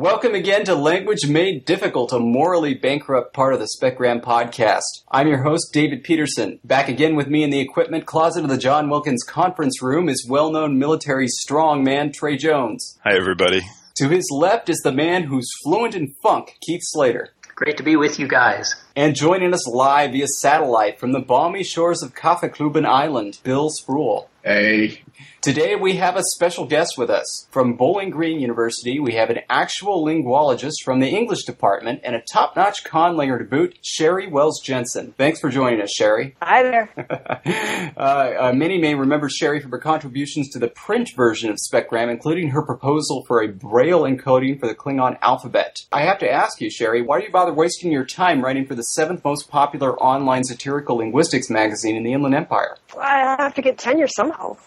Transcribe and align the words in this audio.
Welcome 0.00 0.34
again 0.34 0.64
to 0.64 0.74
Language 0.74 1.28
Made 1.28 1.66
Difficult, 1.66 2.10
a 2.14 2.18
morally 2.18 2.72
bankrupt 2.72 3.34
part 3.34 3.52
of 3.52 3.60
the 3.60 3.68
Specgram 3.78 4.22
podcast. 4.22 4.80
I'm 5.10 5.28
your 5.28 5.42
host, 5.42 5.74
David 5.74 6.04
Peterson. 6.04 6.58
Back 6.64 6.88
again 6.88 7.16
with 7.16 7.28
me 7.28 7.42
in 7.42 7.50
the 7.50 7.60
equipment 7.60 8.06
closet 8.06 8.42
of 8.42 8.48
the 8.48 8.56
John 8.56 8.88
Wilkins 8.88 9.22
conference 9.22 9.82
room 9.82 10.08
is 10.08 10.26
well 10.26 10.50
known 10.50 10.78
military 10.78 11.26
strongman 11.26 12.14
Trey 12.14 12.38
Jones. 12.38 12.98
Hi, 13.04 13.14
everybody. 13.14 13.60
To 13.96 14.08
his 14.08 14.26
left 14.32 14.70
is 14.70 14.78
the 14.78 14.90
man 14.90 15.24
who's 15.24 15.50
fluent 15.62 15.94
in 15.94 16.14
funk, 16.22 16.56
Keith 16.62 16.80
Slater. 16.82 17.34
Great 17.54 17.76
to 17.76 17.82
be 17.82 17.94
with 17.94 18.18
you 18.18 18.26
guys. 18.26 18.74
And 18.96 19.14
joining 19.14 19.52
us 19.52 19.68
live 19.68 20.12
via 20.12 20.28
satellite 20.28 20.98
from 20.98 21.12
the 21.12 21.20
balmy 21.20 21.62
shores 21.62 22.02
of 22.02 22.14
Kaffeekluben 22.14 22.86
Island, 22.86 23.38
Bill 23.44 23.68
Spruiell. 23.68 24.28
Hey. 24.42 25.02
Today 25.42 25.74
we 25.74 25.96
have 25.96 26.16
a 26.16 26.22
special 26.22 26.66
guest 26.66 26.98
with 26.98 27.08
us. 27.08 27.48
From 27.50 27.74
Bowling 27.74 28.10
Green 28.10 28.40
University, 28.40 29.00
we 29.00 29.14
have 29.14 29.30
an 29.30 29.38
actual 29.48 30.04
linguologist 30.04 30.82
from 30.84 31.00
the 31.00 31.08
English 31.08 31.44
department 31.44 32.02
and 32.04 32.14
a 32.14 32.20
top-notch 32.30 32.84
conlanger 32.84 33.38
to 33.38 33.44
boot, 33.46 33.78
Sherri 33.80 34.26
Wells 34.26 34.60
Jensen. 34.62 35.14
Thanks 35.16 35.40
for 35.40 35.48
joining 35.48 35.80
us, 35.80 35.94
Sherri. 35.94 36.36
Hi 36.42 36.62
there. 36.62 36.90
uh, 37.96 38.00
uh, 38.00 38.52
many 38.54 38.76
may 38.76 38.94
remember 38.94 39.30
Sherri 39.30 39.60
from 39.60 39.70
her 39.70 39.78
contributions 39.78 40.50
to 40.50 40.58
the 40.58 40.68
print 40.68 41.08
version 41.16 41.48
of 41.48 41.56
Specgram, 41.56 42.10
including 42.10 42.50
her 42.50 42.60
proposal 42.60 43.24
for 43.26 43.42
a 43.42 43.48
Braille 43.48 44.02
encoding 44.02 44.60
for 44.60 44.66
the 44.66 44.74
Klingon 44.74 45.16
alphabet. 45.22 45.78
I 45.90 46.02
have 46.02 46.18
to 46.18 46.30
ask 46.30 46.60
you, 46.60 46.68
Sherri, 46.68 47.00
why 47.00 47.18
do 47.18 47.24
you 47.24 47.32
bother 47.32 47.54
wasting 47.54 47.90
your 47.90 48.04
time 48.04 48.44
writing 48.44 48.66
for 48.66 48.74
the 48.74 48.82
seventh 48.82 49.24
most 49.24 49.48
popular 49.48 49.98
online 50.00 50.44
satirical 50.44 50.96
linguistics 50.96 51.48
magazine 51.48 51.96
in 51.96 52.02
the 52.02 52.12
Inland 52.12 52.34
Empire? 52.34 52.76
I 53.00 53.36
have 53.38 53.54
to 53.54 53.62
get 53.62 53.78
tenure 53.78 54.08
somehow. 54.08 54.58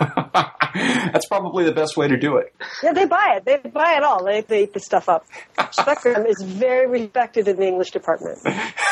That's 1.12 1.26
probably 1.26 1.64
the 1.64 1.72
best 1.72 1.96
way 1.96 2.08
to 2.08 2.16
do 2.16 2.36
it. 2.36 2.54
Yeah, 2.82 2.92
they 2.92 3.06
buy 3.06 3.36
it. 3.36 3.44
They 3.44 3.68
buy 3.68 3.94
it 3.96 4.02
all. 4.02 4.24
They, 4.24 4.42
they 4.42 4.64
eat 4.64 4.72
the 4.72 4.80
stuff 4.80 5.08
up. 5.08 5.26
Specgram 5.58 6.28
is 6.28 6.42
very 6.42 6.86
respected 6.86 7.48
in 7.48 7.56
the 7.56 7.66
English 7.66 7.90
department. 7.90 8.38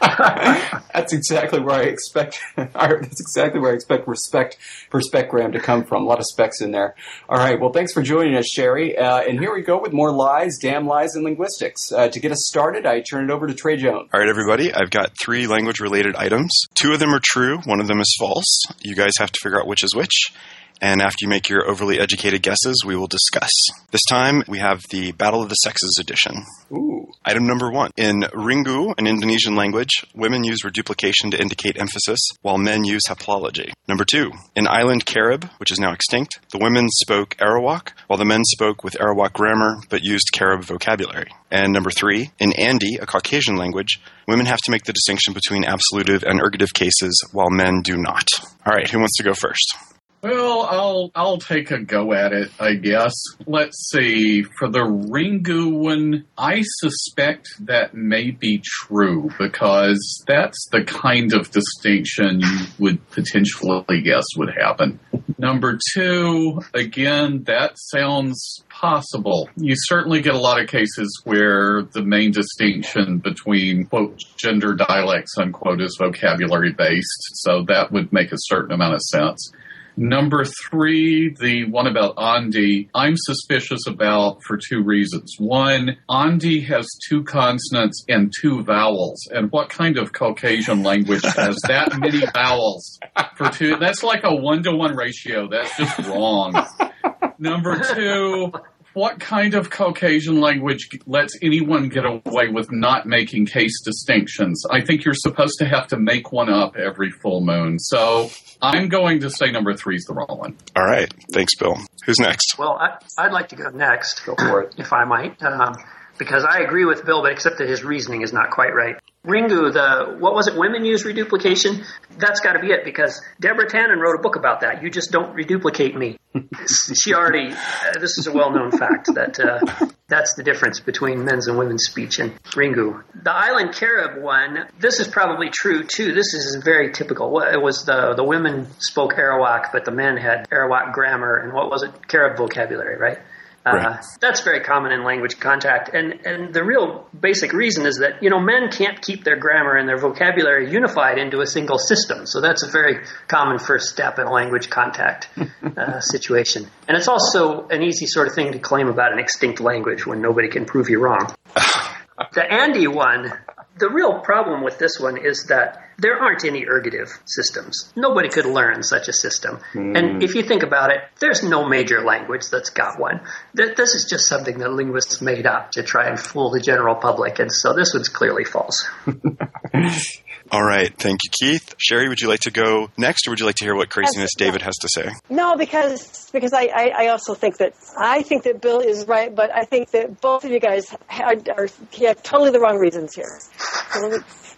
that's 0.00 1.12
exactly 1.12 1.60
where 1.60 1.76
I 1.76 1.82
expect. 1.82 2.40
that's 2.56 3.20
exactly 3.20 3.60
where 3.60 3.72
I 3.72 3.74
expect 3.74 4.06
respect 4.06 4.58
for 4.90 5.00
Specgram 5.00 5.52
to 5.52 5.60
come 5.60 5.84
from. 5.84 6.02
A 6.02 6.06
lot 6.06 6.18
of 6.18 6.24
specs 6.26 6.60
in 6.60 6.70
there. 6.70 6.94
All 7.28 7.38
right. 7.38 7.60
Well, 7.60 7.72
thanks 7.72 7.92
for 7.92 8.02
joining 8.02 8.36
us, 8.36 8.46
Sherri. 8.46 8.96
Uh, 8.96 9.20
and 9.20 9.38
here 9.38 9.52
we 9.54 9.62
go 9.62 9.80
with 9.80 9.92
more 9.92 10.12
lies, 10.12 10.58
damn 10.60 10.86
lies, 10.86 11.14
and 11.14 11.24
linguistics. 11.24 11.90
Uh, 11.92 12.08
to 12.08 12.20
get 12.20 12.32
us 12.32 12.44
started, 12.46 12.86
I 12.86 13.00
turn 13.00 13.24
it 13.24 13.30
over 13.30 13.46
to 13.46 13.54
Trey 13.54 13.76
Jones. 13.76 14.08
All 14.12 14.20
right, 14.20 14.28
everybody. 14.28 14.72
I've 14.72 14.90
got 14.90 15.12
three 15.20 15.46
language-related 15.46 16.16
items. 16.16 16.50
Two 16.74 16.92
of 16.92 17.00
them 17.00 17.14
are 17.14 17.20
true. 17.22 17.58
One 17.64 17.80
of 17.80 17.88
them 17.88 18.00
is 18.00 18.14
false. 18.18 18.64
You 18.80 18.94
guys 18.94 19.12
have 19.18 19.32
to 19.32 19.40
figure 19.42 19.60
out 19.60 19.66
which 19.66 19.84
is 19.84 19.94
which 19.94 20.32
and 20.80 21.00
after 21.00 21.18
you 21.22 21.28
make 21.28 21.48
your 21.48 21.68
overly 21.68 21.98
educated 21.98 22.42
guesses, 22.42 22.82
we 22.84 22.96
will 22.96 23.06
discuss. 23.06 23.50
This 23.90 24.04
time, 24.08 24.42
we 24.48 24.58
have 24.58 24.82
the 24.90 25.12
Battle 25.12 25.42
of 25.42 25.48
the 25.48 25.54
Sexes 25.54 25.98
edition. 26.00 26.44
Ooh. 26.72 27.06
Item 27.24 27.46
number 27.46 27.70
one. 27.70 27.90
In 27.96 28.20
Ringu, 28.20 28.94
an 28.98 29.06
Indonesian 29.06 29.56
language, 29.56 30.04
women 30.14 30.44
use 30.44 30.64
reduplication 30.64 31.30
to 31.30 31.40
indicate 31.40 31.78
emphasis, 31.78 32.20
while 32.42 32.58
men 32.58 32.84
use 32.84 33.02
haplology. 33.08 33.72
Number 33.86 34.04
two. 34.04 34.30
In 34.54 34.68
Island 34.68 35.06
Carib, 35.06 35.44
which 35.58 35.70
is 35.70 35.78
now 35.78 35.92
extinct, 35.92 36.38
the 36.52 36.58
women 36.58 36.88
spoke 36.88 37.36
Arawak, 37.38 37.92
while 38.06 38.18
the 38.18 38.24
men 38.24 38.44
spoke 38.44 38.84
with 38.84 38.98
Arawak 38.98 39.32
grammar, 39.32 39.80
but 39.88 40.02
used 40.02 40.30
Carib 40.32 40.62
vocabulary. 40.62 41.30
And 41.50 41.72
number 41.72 41.90
three. 41.90 42.30
In 42.38 42.50
Andi, 42.52 43.00
a 43.00 43.06
Caucasian 43.06 43.56
language, 43.56 44.00
women 44.26 44.46
have 44.46 44.60
to 44.60 44.70
make 44.70 44.84
the 44.84 44.92
distinction 44.92 45.32
between 45.32 45.64
absolutive 45.64 46.22
and 46.22 46.40
ergative 46.40 46.72
cases, 46.74 47.20
while 47.32 47.50
men 47.50 47.82
do 47.82 47.96
not. 47.96 48.26
All 48.66 48.74
right, 48.74 48.88
who 48.88 48.98
wants 48.98 49.16
to 49.16 49.22
go 49.22 49.34
first? 49.34 49.76
Well, 50.20 50.62
I'll 50.62 51.10
I'll 51.14 51.38
take 51.38 51.70
a 51.70 51.78
go 51.78 52.12
at 52.12 52.32
it, 52.32 52.50
I 52.58 52.74
guess. 52.74 53.14
Let's 53.46 53.90
see. 53.90 54.42
For 54.42 54.68
the 54.68 54.80
Ringu 54.80 55.72
one, 55.72 56.24
I 56.36 56.62
suspect 56.80 57.46
that 57.60 57.94
may 57.94 58.32
be 58.32 58.60
true 58.64 59.30
because 59.38 60.24
that's 60.26 60.68
the 60.72 60.82
kind 60.82 61.32
of 61.32 61.50
distinction 61.52 62.40
you 62.40 62.58
would 62.80 63.10
potentially 63.10 64.02
guess 64.02 64.24
would 64.36 64.54
happen. 64.58 64.98
Number 65.38 65.78
two, 65.94 66.62
again, 66.74 67.44
that 67.44 67.74
sounds 67.76 68.64
possible. 68.68 69.48
You 69.56 69.74
certainly 69.76 70.20
get 70.20 70.34
a 70.34 70.38
lot 70.38 70.60
of 70.60 70.68
cases 70.68 71.20
where 71.24 71.82
the 71.92 72.02
main 72.02 72.32
distinction 72.32 73.18
between 73.18 73.86
quote 73.86 74.20
gender 74.36 74.74
dialects 74.74 75.38
unquote 75.38 75.80
is 75.80 75.96
vocabulary 75.96 76.72
based, 76.72 77.22
so 77.34 77.62
that 77.68 77.92
would 77.92 78.12
make 78.12 78.32
a 78.32 78.36
certain 78.38 78.72
amount 78.72 78.94
of 78.94 79.02
sense. 79.02 79.52
Number 80.00 80.44
three, 80.70 81.34
the 81.40 81.68
one 81.68 81.88
about 81.88 82.14
Andi, 82.14 82.88
I'm 82.94 83.14
suspicious 83.16 83.84
about 83.88 84.44
for 84.44 84.56
two 84.56 84.84
reasons. 84.84 85.34
One, 85.38 85.96
Andi 86.08 86.64
has 86.68 86.86
two 87.08 87.24
consonants 87.24 88.04
and 88.08 88.32
two 88.40 88.62
vowels. 88.62 89.26
And 89.32 89.50
what 89.50 89.70
kind 89.70 89.98
of 89.98 90.12
Caucasian 90.12 90.84
language 90.84 91.24
has 91.24 91.56
that 91.66 91.98
many 91.98 92.22
vowels 92.32 93.00
for 93.36 93.50
two? 93.50 93.76
That's 93.78 94.04
like 94.04 94.22
a 94.22 94.36
one 94.36 94.62
to 94.62 94.76
one 94.76 94.94
ratio. 94.94 95.48
That's 95.48 95.76
just 95.76 95.98
wrong. 96.06 96.54
Number 97.40 97.80
two, 97.80 98.52
what 98.94 99.20
kind 99.20 99.54
of 99.54 99.70
Caucasian 99.70 100.40
language 100.40 100.88
lets 101.06 101.36
anyone 101.42 101.88
get 101.88 102.04
away 102.04 102.48
with 102.48 102.72
not 102.72 103.06
making 103.06 103.46
case 103.46 103.82
distinctions? 103.84 104.64
I 104.70 104.80
think 104.80 105.04
you're 105.04 105.14
supposed 105.14 105.58
to 105.58 105.66
have 105.66 105.88
to 105.88 105.98
make 105.98 106.32
one 106.32 106.48
up 106.48 106.76
every 106.76 107.10
full 107.10 107.40
moon. 107.40 107.78
So 107.78 108.30
I'm 108.60 108.88
going 108.88 109.20
to 109.20 109.30
say 109.30 109.50
number 109.50 109.74
three 109.74 109.96
is 109.96 110.04
the 110.04 110.14
wrong 110.14 110.38
one. 110.38 110.56
All 110.76 110.84
right. 110.84 111.12
Thanks, 111.32 111.54
Bill. 111.56 111.78
Who's 112.06 112.18
next? 112.18 112.58
Well, 112.58 112.78
I, 112.78 113.24
would 113.24 113.32
like 113.32 113.48
to 113.48 113.56
go 113.56 113.68
next. 113.70 114.24
Go 114.24 114.34
for 114.34 114.62
it. 114.62 114.74
If 114.78 114.92
I 114.92 115.04
might. 115.04 115.42
Um, 115.42 115.74
because 116.18 116.44
I 116.44 116.60
agree 116.60 116.84
with 116.84 117.04
Bill, 117.04 117.22
but 117.22 117.32
except 117.32 117.58
that 117.58 117.68
his 117.68 117.84
reasoning 117.84 118.22
is 118.22 118.32
not 118.32 118.50
quite 118.50 118.74
right. 118.74 118.96
Ringu, 119.28 119.72
the 119.72 120.16
what 120.18 120.34
was 120.34 120.48
it? 120.48 120.56
Women 120.56 120.86
use 120.86 121.04
reduplication. 121.04 121.84
That's 122.16 122.40
got 122.40 122.54
to 122.54 122.60
be 122.60 122.68
it 122.68 122.82
because 122.82 123.20
Deborah 123.38 123.68
Tannen 123.68 123.98
wrote 123.98 124.18
a 124.18 124.22
book 124.22 124.36
about 124.36 124.62
that. 124.62 124.82
You 124.82 124.90
just 124.90 125.12
don't 125.12 125.34
reduplicate 125.34 125.94
me. 125.94 126.16
she 126.94 127.12
already. 127.12 127.52
Uh, 127.52 127.98
this 128.00 128.16
is 128.16 128.26
a 128.26 128.32
well-known 128.32 128.70
fact 128.70 129.10
that 129.14 129.38
uh, 129.38 129.86
that's 130.08 130.34
the 130.34 130.42
difference 130.42 130.80
between 130.80 131.26
men's 131.26 131.46
and 131.46 131.58
women's 131.58 131.84
speech 131.84 132.18
in 132.18 132.30
Ringu. 132.54 133.02
The 133.22 133.32
Island 133.32 133.74
Carib 133.74 134.22
one. 134.22 134.66
This 134.78 134.98
is 134.98 135.06
probably 135.06 135.50
true 135.50 135.84
too. 135.84 136.14
This 136.14 136.32
is 136.32 136.62
very 136.64 136.92
typical. 136.92 137.40
It 137.40 137.60
was 137.60 137.84
the 137.84 138.14
the 138.16 138.24
women 138.24 138.66
spoke 138.78 139.14
Arawak, 139.14 139.72
but 139.72 139.84
the 139.84 139.92
men 139.92 140.16
had 140.16 140.48
Arawak 140.48 140.94
grammar 140.94 141.36
and 141.36 141.52
what 141.52 141.70
was 141.70 141.82
it? 141.82 142.08
Carib 142.08 142.38
vocabulary, 142.38 142.96
right? 142.96 143.18
Uh, 143.66 143.96
That's 144.20 144.40
very 144.42 144.60
common 144.60 144.92
in 144.92 145.04
language 145.04 145.38
contact, 145.38 145.90
and 145.92 146.24
and 146.24 146.54
the 146.54 146.64
real 146.64 147.06
basic 147.18 147.52
reason 147.52 147.86
is 147.86 147.98
that 147.98 148.22
you 148.22 148.30
know 148.30 148.40
men 148.40 148.70
can't 148.70 149.00
keep 149.02 149.24
their 149.24 149.36
grammar 149.36 149.76
and 149.76 149.88
their 149.88 149.98
vocabulary 149.98 150.70
unified 150.70 151.18
into 151.18 151.40
a 151.40 151.46
single 151.46 151.78
system. 151.78 152.24
So 152.24 152.40
that's 152.40 152.62
a 152.62 152.70
very 152.70 153.04
common 153.26 153.58
first 153.58 153.90
step 153.90 154.18
in 154.18 154.26
a 154.26 154.32
language 154.32 154.70
contact 154.70 155.28
uh, 155.76 156.00
situation, 156.00 156.66
and 156.86 156.96
it's 156.96 157.08
also 157.08 157.68
an 157.68 157.82
easy 157.82 158.06
sort 158.06 158.28
of 158.28 158.34
thing 158.34 158.52
to 158.52 158.58
claim 158.58 158.88
about 158.88 159.12
an 159.12 159.18
extinct 159.18 159.60
language 159.60 160.06
when 160.06 160.22
nobody 160.22 160.48
can 160.48 160.64
prove 160.64 160.88
you 160.88 161.00
wrong. 161.00 161.34
the 161.54 162.40
Andi 162.40 162.88
one, 162.88 163.32
the 163.76 163.90
real 163.90 164.20
problem 164.20 164.62
with 164.62 164.78
this 164.78 164.98
one 164.98 165.18
is 165.18 165.46
that 165.48 165.87
there 165.98 166.16
aren't 166.16 166.44
any 166.44 166.64
ergative 166.64 167.10
systems. 167.24 167.92
Nobody 167.96 168.28
could 168.28 168.46
learn 168.46 168.82
such 168.82 169.08
a 169.08 169.12
system. 169.12 169.58
Mm. 169.74 169.98
And 169.98 170.22
if 170.22 170.34
you 170.34 170.42
think 170.42 170.62
about 170.62 170.90
it, 170.90 171.00
there's 171.18 171.42
no 171.42 171.68
major 171.68 172.02
language 172.04 172.48
that's 172.50 172.70
got 172.70 173.00
one. 173.00 173.20
This 173.52 173.94
is 173.94 174.06
just 174.08 174.28
something 174.28 174.58
that 174.58 174.70
linguists 174.70 175.20
made 175.20 175.46
up 175.46 175.72
to 175.72 175.82
try 175.82 176.08
and 176.08 176.18
fool 176.18 176.50
the 176.50 176.60
general 176.60 176.94
public. 176.94 177.40
And 177.40 177.52
so 177.52 177.74
this 177.74 177.92
one's 177.92 178.08
clearly 178.08 178.44
false. 178.44 178.88
All 180.50 180.62
right. 180.62 180.94
Thank 180.96 181.20
you, 181.24 181.30
Keith. 181.30 181.74
Sherri, 181.78 182.08
would 182.08 182.20
you 182.20 182.28
like 182.28 182.40
to 182.40 182.50
go 182.50 182.90
next, 182.96 183.26
or 183.26 183.30
would 183.30 183.40
you 183.40 183.44
like 183.44 183.56
to 183.56 183.64
hear 183.64 183.74
what 183.74 183.90
craziness 183.90 184.30
David 184.34 184.62
has 184.62 184.76
to 184.76 184.88
say? 184.88 185.10
No, 185.28 185.56
because 185.56 186.30
because 186.30 186.54
I, 186.54 186.70
I, 186.74 186.92
I, 186.96 187.06
also 187.08 187.34
think 187.34 187.58
that 187.58 187.74
I 187.98 188.22
think 188.22 188.44
that 188.44 188.62
Bill 188.62 188.80
is 188.80 189.06
right, 189.06 189.34
but 189.34 189.54
I 189.54 189.64
think 189.64 189.90
that 189.90 190.22
both 190.22 190.44
of 190.44 190.50
you 190.50 190.58
guys 190.60 190.94
are, 191.10 191.34
are 191.54 191.68
have 192.00 192.22
totally 192.22 192.50
the 192.50 192.60
wrong 192.60 192.78
reasons 192.78 193.14
here. 193.14 193.38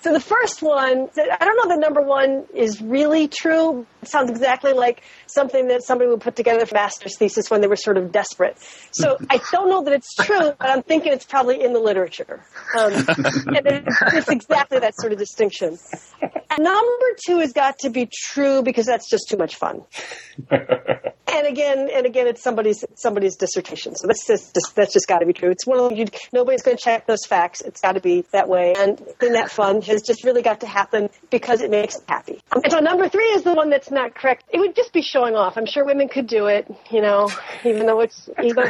So 0.02 0.14
the 0.14 0.20
first 0.20 0.62
one, 0.62 1.08
I 1.18 1.44
don't 1.44 1.56
know 1.56 1.68
that 1.68 1.78
number 1.78 2.00
one 2.00 2.46
is 2.54 2.80
really 2.80 3.28
true. 3.28 3.86
It 4.00 4.08
sounds 4.08 4.30
exactly 4.30 4.72
like 4.72 5.02
something 5.26 5.68
that 5.68 5.82
somebody 5.82 6.08
would 6.08 6.22
put 6.22 6.36
together 6.36 6.64
for 6.64 6.74
master's 6.74 7.18
thesis 7.18 7.50
when 7.50 7.60
they 7.60 7.66
were 7.66 7.76
sort 7.76 7.98
of 7.98 8.10
desperate. 8.10 8.56
So 8.92 9.18
I 9.28 9.40
don't 9.52 9.68
know 9.68 9.82
that 9.84 9.92
it's 9.92 10.14
true, 10.14 10.52
but 10.58 10.70
I'm 10.70 10.82
thinking 10.82 11.12
it's 11.12 11.26
probably 11.26 11.62
in 11.62 11.74
the 11.74 11.80
literature. 11.80 12.42
Um, 12.78 12.92
and 13.46 13.84
it's 14.14 14.28
exactly 14.28 14.78
that 14.78 14.94
sort 14.98 15.12
of 15.12 15.18
distinction. 15.18 15.76
And 16.22 16.64
number 16.64 17.06
two 17.26 17.38
has 17.38 17.52
got 17.52 17.78
to 17.80 17.90
be 17.90 18.08
true 18.10 18.62
because 18.62 18.86
that's 18.86 19.08
just 19.08 19.28
too 19.28 19.36
much 19.36 19.56
fun. 19.56 19.82
and 20.50 21.46
again, 21.46 21.88
and 21.92 22.06
again, 22.06 22.26
it's 22.26 22.42
somebody's 22.42 22.84
somebody's 22.96 23.36
dissertation. 23.36 23.94
So 23.94 24.06
that's 24.06 24.26
just, 24.26 24.54
just 24.54 24.74
that's 24.74 24.92
just 24.92 25.06
got 25.06 25.18
to 25.18 25.26
be 25.26 25.32
true. 25.32 25.50
It's 25.50 25.66
one 25.66 25.78
of 25.78 25.96
you. 25.96 26.06
Nobody's 26.32 26.62
going 26.62 26.76
to 26.76 26.82
check 26.82 27.06
those 27.06 27.24
facts. 27.26 27.60
It's 27.60 27.80
got 27.80 27.92
to 27.92 28.00
be 28.00 28.24
that 28.32 28.48
way. 28.48 28.74
And 28.76 29.00
in 29.22 29.34
that 29.34 29.50
fun, 29.50 29.80
has 29.90 30.02
just 30.02 30.24
really 30.24 30.42
got 30.42 30.60
to 30.60 30.66
happen 30.66 31.10
because 31.30 31.60
it 31.60 31.70
makes 31.70 31.96
them 31.96 32.04
happy. 32.08 32.42
And 32.52 32.70
so 32.70 32.78
number 32.78 33.08
three 33.08 33.26
is 33.26 33.42
the 33.42 33.54
one 33.54 33.70
that's 33.70 33.90
not 33.90 34.14
correct. 34.14 34.44
It 34.50 34.58
would 34.58 34.74
just 34.74 34.92
be 34.92 35.02
showing 35.02 35.34
off. 35.34 35.56
I'm 35.56 35.66
sure 35.66 35.84
women 35.84 36.08
could 36.08 36.26
do 36.26 36.46
it, 36.46 36.72
you 36.90 37.02
know, 37.02 37.30
even 37.64 37.86
though 37.86 38.00
it's 38.00 38.28
ego 38.42 38.62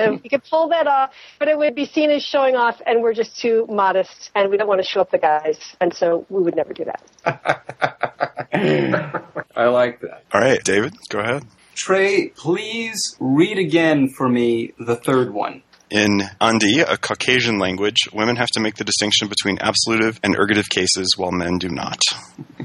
You 0.00 0.30
could 0.30 0.42
pull 0.48 0.68
that 0.68 0.86
off, 0.86 1.12
but 1.38 1.48
it 1.48 1.58
would 1.58 1.74
be 1.74 1.86
seen 1.86 2.10
as 2.10 2.22
showing 2.22 2.56
off, 2.56 2.80
and 2.86 3.02
we're 3.02 3.14
just 3.14 3.38
too 3.38 3.66
modest, 3.68 4.30
and 4.34 4.50
we 4.50 4.56
don't 4.56 4.68
want 4.68 4.80
to 4.80 4.86
show 4.86 5.00
up 5.00 5.10
the 5.10 5.18
guys, 5.18 5.58
and 5.80 5.94
so 5.94 6.26
we 6.28 6.42
would 6.42 6.56
never 6.56 6.72
do 6.72 6.84
that. 6.84 7.02
I 9.54 9.66
like 9.66 10.00
that. 10.00 10.24
All 10.32 10.40
right, 10.40 10.62
David, 10.64 10.94
go 11.08 11.20
ahead. 11.20 11.44
Trey, 11.74 12.28
please 12.28 13.16
read 13.18 13.58
again 13.58 14.08
for 14.08 14.28
me 14.28 14.72
the 14.78 14.96
third 14.96 15.32
one. 15.32 15.62
In 15.92 16.22
Andi, 16.40 16.82
a 16.88 16.96
Caucasian 16.96 17.58
language, 17.58 18.08
women 18.14 18.36
have 18.36 18.48
to 18.54 18.60
make 18.60 18.76
the 18.76 18.84
distinction 18.84 19.28
between 19.28 19.58
absolutive 19.60 20.18
and 20.22 20.34
ergative 20.34 20.70
cases 20.70 21.12
while 21.18 21.32
men 21.32 21.58
do 21.58 21.68
not. 21.68 22.00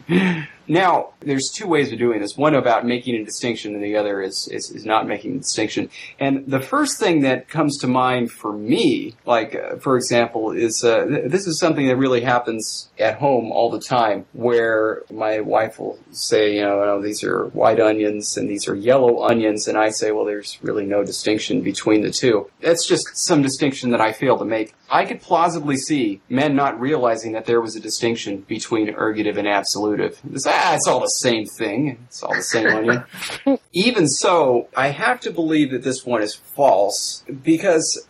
Now, 0.67 1.13
there's 1.21 1.49
two 1.49 1.67
ways 1.67 1.91
of 1.91 1.99
doing 1.99 2.19
this. 2.19 2.35
One 2.35 2.55
about 2.55 2.85
making 2.85 3.15
a 3.15 3.23
distinction, 3.23 3.73
and 3.73 3.83
the 3.83 3.95
other 3.95 4.21
is, 4.21 4.49
is, 4.51 4.69
is 4.71 4.85
not 4.85 5.07
making 5.07 5.35
a 5.35 5.39
distinction. 5.39 5.89
And 6.19 6.45
the 6.45 6.59
first 6.59 6.99
thing 6.99 7.21
that 7.21 7.47
comes 7.47 7.77
to 7.79 7.87
mind 7.87 8.31
for 8.31 8.51
me, 8.51 9.15
like, 9.25 9.55
uh, 9.55 9.77
for 9.77 9.95
example, 9.95 10.51
is 10.51 10.83
uh, 10.83 11.05
th- 11.05 11.31
this 11.31 11.47
is 11.47 11.59
something 11.59 11.87
that 11.87 11.95
really 11.95 12.21
happens 12.21 12.89
at 12.99 13.17
home 13.17 13.51
all 13.51 13.69
the 13.69 13.79
time, 13.79 14.25
where 14.33 15.03
my 15.09 15.39
wife 15.39 15.79
will 15.79 15.99
say, 16.11 16.55
you 16.55 16.61
know, 16.61 16.81
oh, 16.81 17.01
these 17.01 17.23
are 17.23 17.47
white 17.47 17.79
onions 17.79 18.35
and 18.37 18.49
these 18.49 18.67
are 18.67 18.75
yellow 18.75 19.23
onions, 19.23 19.67
and 19.67 19.77
I 19.77 19.89
say, 19.89 20.11
well, 20.11 20.25
there's 20.25 20.57
really 20.61 20.85
no 20.85 21.03
distinction 21.03 21.61
between 21.61 22.01
the 22.01 22.11
two. 22.11 22.49
That's 22.61 22.87
just 22.87 23.17
some 23.17 23.41
distinction 23.41 23.91
that 23.91 24.01
I 24.01 24.11
fail 24.11 24.37
to 24.37 24.45
make. 24.45 24.75
I 24.89 25.05
could 25.05 25.21
plausibly 25.21 25.77
see 25.77 26.21
men 26.29 26.55
not 26.55 26.79
realizing 26.79 27.33
that 27.33 27.45
there 27.45 27.61
was 27.61 27.75
a 27.75 27.79
distinction 27.79 28.41
between 28.41 28.93
ergative 28.93 29.37
and 29.37 29.47
absolutive. 29.47 30.19
It's, 30.31 30.45
ah, 30.57 30.75
it's 30.75 30.88
all 30.88 31.00
the 31.00 31.07
same 31.07 31.45
thing. 31.45 32.00
It's 32.06 32.24
all 32.24 32.33
the 32.33 32.42
same 32.42 32.68
onion. 32.68 33.04
Even 33.74 34.07
so, 34.07 34.68
I 34.75 34.89
have 34.89 35.19
to 35.21 35.31
believe 35.31 35.71
that 35.71 35.83
this 35.83 36.06
one 36.06 36.21
is 36.21 36.36
false 36.36 37.24
because 37.44 38.06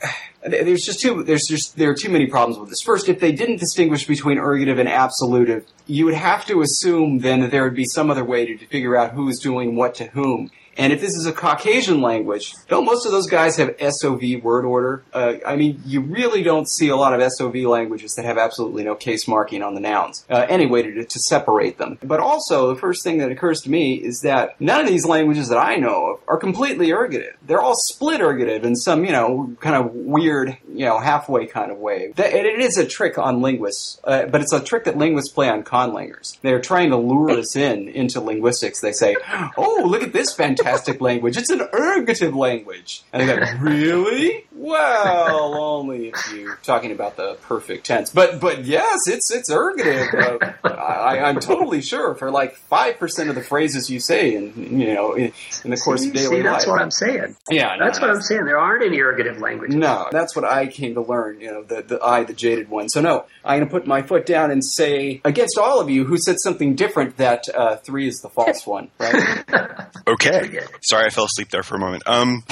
there's 0.45 0.85
just 0.85 0.99
too 0.99 1.23
there's 1.23 1.45
just 1.47 1.77
there 1.77 1.89
are 1.89 1.95
too 1.95 2.09
many 2.09 2.27
problems 2.27 2.59
with 2.59 2.69
this. 2.69 2.81
First, 2.81 3.09
if 3.09 3.19
they 3.19 3.31
didn't 3.31 3.57
distinguish 3.57 4.05
between 4.05 4.37
ergative 4.37 4.79
and 4.79 4.87
absolutive, 4.87 5.65
you 5.85 6.05
would 6.05 6.13
have 6.13 6.45
to 6.45 6.61
assume 6.61 7.19
then 7.19 7.41
that 7.41 7.51
there 7.51 7.63
would 7.63 7.75
be 7.75 7.85
some 7.85 8.09
other 8.09 8.23
way 8.23 8.45
to, 8.45 8.57
to 8.57 8.65
figure 8.67 8.95
out 8.95 9.11
who 9.11 9.29
is 9.29 9.39
doing 9.39 9.75
what 9.75 9.95
to 9.95 10.05
whom. 10.05 10.51
And 10.77 10.93
if 10.93 11.01
this 11.01 11.15
is 11.15 11.25
a 11.25 11.33
Caucasian 11.33 12.01
language, 12.01 12.53
don't 12.67 12.85
most 12.85 13.05
of 13.05 13.11
those 13.11 13.27
guys 13.27 13.57
have 13.57 13.75
SOV 13.79 14.43
word 14.43 14.63
order? 14.65 15.03
Uh, 15.11 15.35
I 15.45 15.55
mean, 15.55 15.81
you 15.85 16.01
really 16.01 16.43
don't 16.43 16.69
see 16.69 16.89
a 16.89 16.95
lot 16.95 17.19
of 17.19 17.31
SOV 17.33 17.55
languages 17.55 18.13
that 18.13 18.25
have 18.25 18.37
absolutely 18.37 18.83
no 18.83 18.95
case 18.95 19.27
marking 19.27 19.63
on 19.63 19.73
the 19.73 19.81
nouns. 19.81 20.25
Uh, 20.29 20.45
anyway, 20.47 20.83
to, 20.83 21.03
to 21.03 21.19
separate 21.19 21.77
them. 21.77 21.97
But 22.03 22.19
also, 22.19 22.73
the 22.73 22.79
first 22.79 23.03
thing 23.03 23.17
that 23.17 23.31
occurs 23.31 23.61
to 23.61 23.71
me 23.71 23.95
is 23.95 24.21
that 24.21 24.59
none 24.61 24.81
of 24.81 24.87
these 24.87 25.05
languages 25.05 25.49
that 25.49 25.57
I 25.57 25.75
know 25.77 26.11
of 26.11 26.19
are 26.27 26.37
completely 26.37 26.89
ergative. 26.89 27.33
They're 27.45 27.61
all 27.61 27.75
split 27.75 28.21
ergative 28.21 28.63
in 28.63 28.75
some, 28.75 29.03
you 29.03 29.11
know, 29.11 29.55
kind 29.59 29.75
of 29.75 29.93
weird, 29.93 30.57
you 30.71 30.85
know, 30.85 30.99
halfway 30.99 31.47
kind 31.47 31.71
of 31.71 31.79
way. 31.79 32.13
That, 32.15 32.33
it 32.33 32.59
is 32.59 32.77
a 32.77 32.85
trick 32.85 33.17
on 33.17 33.41
linguists, 33.41 33.99
uh, 34.03 34.27
but 34.27 34.41
it's 34.41 34.53
a 34.53 34.59
trick 34.59 34.83
that 34.83 34.97
linguists 34.97 35.33
play 35.33 35.49
on 35.49 35.63
conlangers. 35.63 36.39
They're 36.41 36.61
trying 36.61 36.91
to 36.91 36.97
lure 36.97 37.31
us 37.31 37.55
in 37.55 37.87
into 37.87 38.21
linguistics. 38.21 38.79
They 38.81 38.91
say, 38.91 39.15
"Oh, 39.57 39.83
look 39.85 40.03
at 40.03 40.13
this 40.13 40.33
fantastic." 40.33 40.66
Language. 41.01 41.37
It's 41.37 41.49
an 41.49 41.59
ergative 41.59 42.35
language. 42.35 43.03
And 43.13 43.23
I 43.23 43.25
go, 43.25 43.57
really? 43.61 44.45
Well, 44.57 45.55
only 45.63 46.09
if 46.09 46.33
you're 46.33 46.57
talking 46.63 46.91
about 46.91 47.15
the 47.15 47.37
perfect 47.43 47.85
tense. 47.85 48.09
But 48.09 48.39
but 48.39 48.65
yes, 48.65 49.07
it's 49.07 49.31
it's 49.31 49.51
ergative. 49.51 50.53
Uh, 50.63 50.67
I, 50.67 51.19
I'm 51.19 51.39
totally 51.39 51.81
sure 51.81 52.15
for 52.15 52.31
like 52.31 52.55
five 52.55 52.97
percent 52.97 53.29
of 53.29 53.35
the 53.35 53.43
phrases 53.43 53.89
you 53.89 53.99
say, 53.99 54.35
in 54.35 54.79
you 54.79 54.93
know, 54.93 55.13
in, 55.13 55.31
in 55.63 55.71
the 55.71 55.77
course 55.77 56.01
see, 56.01 56.09
of 56.09 56.13
daily 56.15 56.37
see, 56.37 56.41
that's 56.41 56.65
life. 56.65 56.71
what 56.71 56.81
I'm 56.81 56.91
saying. 56.91 57.35
Yeah, 57.49 57.75
no, 57.75 57.85
That's 57.85 57.99
no. 57.99 58.07
what 58.07 58.15
I'm 58.15 58.21
saying. 58.21 58.45
There 58.45 58.57
aren't 58.57 58.83
any 58.83 58.97
ergative 58.97 59.39
languages. 59.39 59.75
No, 59.75 60.07
that's 60.11 60.35
what 60.35 60.45
I 60.45 60.67
came 60.67 60.95
to 60.95 61.01
learn, 61.01 61.39
you 61.39 61.51
know, 61.51 61.63
the, 61.63 61.81
the 61.83 62.03
I, 62.03 62.23
the 62.23 62.33
jaded 62.33 62.69
one. 62.69 62.89
So 62.89 63.01
no, 63.01 63.25
I'm 63.45 63.59
going 63.59 63.69
to 63.69 63.71
put 63.71 63.85
my 63.87 64.01
foot 64.01 64.25
down 64.25 64.51
and 64.51 64.63
say, 64.65 65.21
against 65.23 65.57
all 65.57 65.79
of 65.79 65.89
you 65.89 66.05
who 66.05 66.17
said 66.17 66.37
something 66.39 66.75
different, 66.75 67.17
that 67.17 67.45
uh, 67.53 67.77
three 67.77 68.07
is 68.07 68.19
the 68.21 68.29
false 68.29 68.65
one, 68.67 68.89
right? 68.99 69.43
Okay. 70.07 70.61
Sorry, 70.81 71.05
I 71.05 71.09
fell 71.09 71.25
asleep 71.25 71.49
there 71.49 71.63
for 71.63 71.75
a 71.75 71.79
moment. 71.79 72.03
Um. 72.07 72.43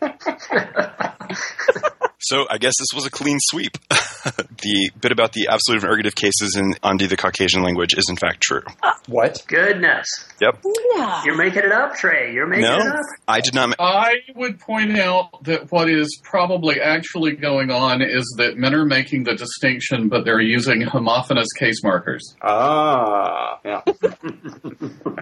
So 2.20 2.46
I 2.50 2.58
guess 2.58 2.74
this 2.78 2.88
was 2.94 3.06
a 3.06 3.10
clean 3.10 3.38
sweep. 3.40 3.78
the 4.68 4.90
bit 5.00 5.12
about 5.12 5.32
the 5.32 5.48
absolute 5.50 5.82
and 5.82 5.90
ergative 5.92 6.14
cases 6.14 6.56
in 6.56 6.74
Andi, 6.82 7.08
the 7.08 7.16
Caucasian 7.16 7.62
language, 7.62 7.94
is 7.96 8.06
in 8.08 8.16
fact 8.16 8.40
true. 8.42 8.62
what? 9.08 9.42
Goodness. 9.46 10.06
Yep. 10.40 10.62
Yeah. 10.96 11.22
You're 11.24 11.36
making 11.36 11.64
it 11.64 11.72
up, 11.72 11.94
Trey. 11.94 12.32
You're 12.32 12.46
making 12.46 12.64
No, 12.64 12.76
it 12.76 12.86
up. 12.86 13.00
I 13.26 13.40
did 13.40 13.54
not. 13.54 13.70
Ma- 13.70 13.74
I 13.78 14.14
would 14.34 14.60
point 14.60 14.96
out 14.98 15.44
that 15.44 15.70
what 15.72 15.88
is 15.90 16.20
probably 16.22 16.80
actually 16.80 17.36
going 17.36 17.70
on 17.70 18.02
is 18.02 18.34
that 18.38 18.56
men 18.56 18.74
are 18.74 18.84
making 18.84 19.24
the 19.24 19.34
distinction, 19.34 20.08
but 20.08 20.24
they're 20.24 20.40
using 20.40 20.82
homophonous 20.82 21.48
case 21.58 21.82
markers. 21.82 22.34
Ah, 22.42 23.58
yeah. 23.64 23.80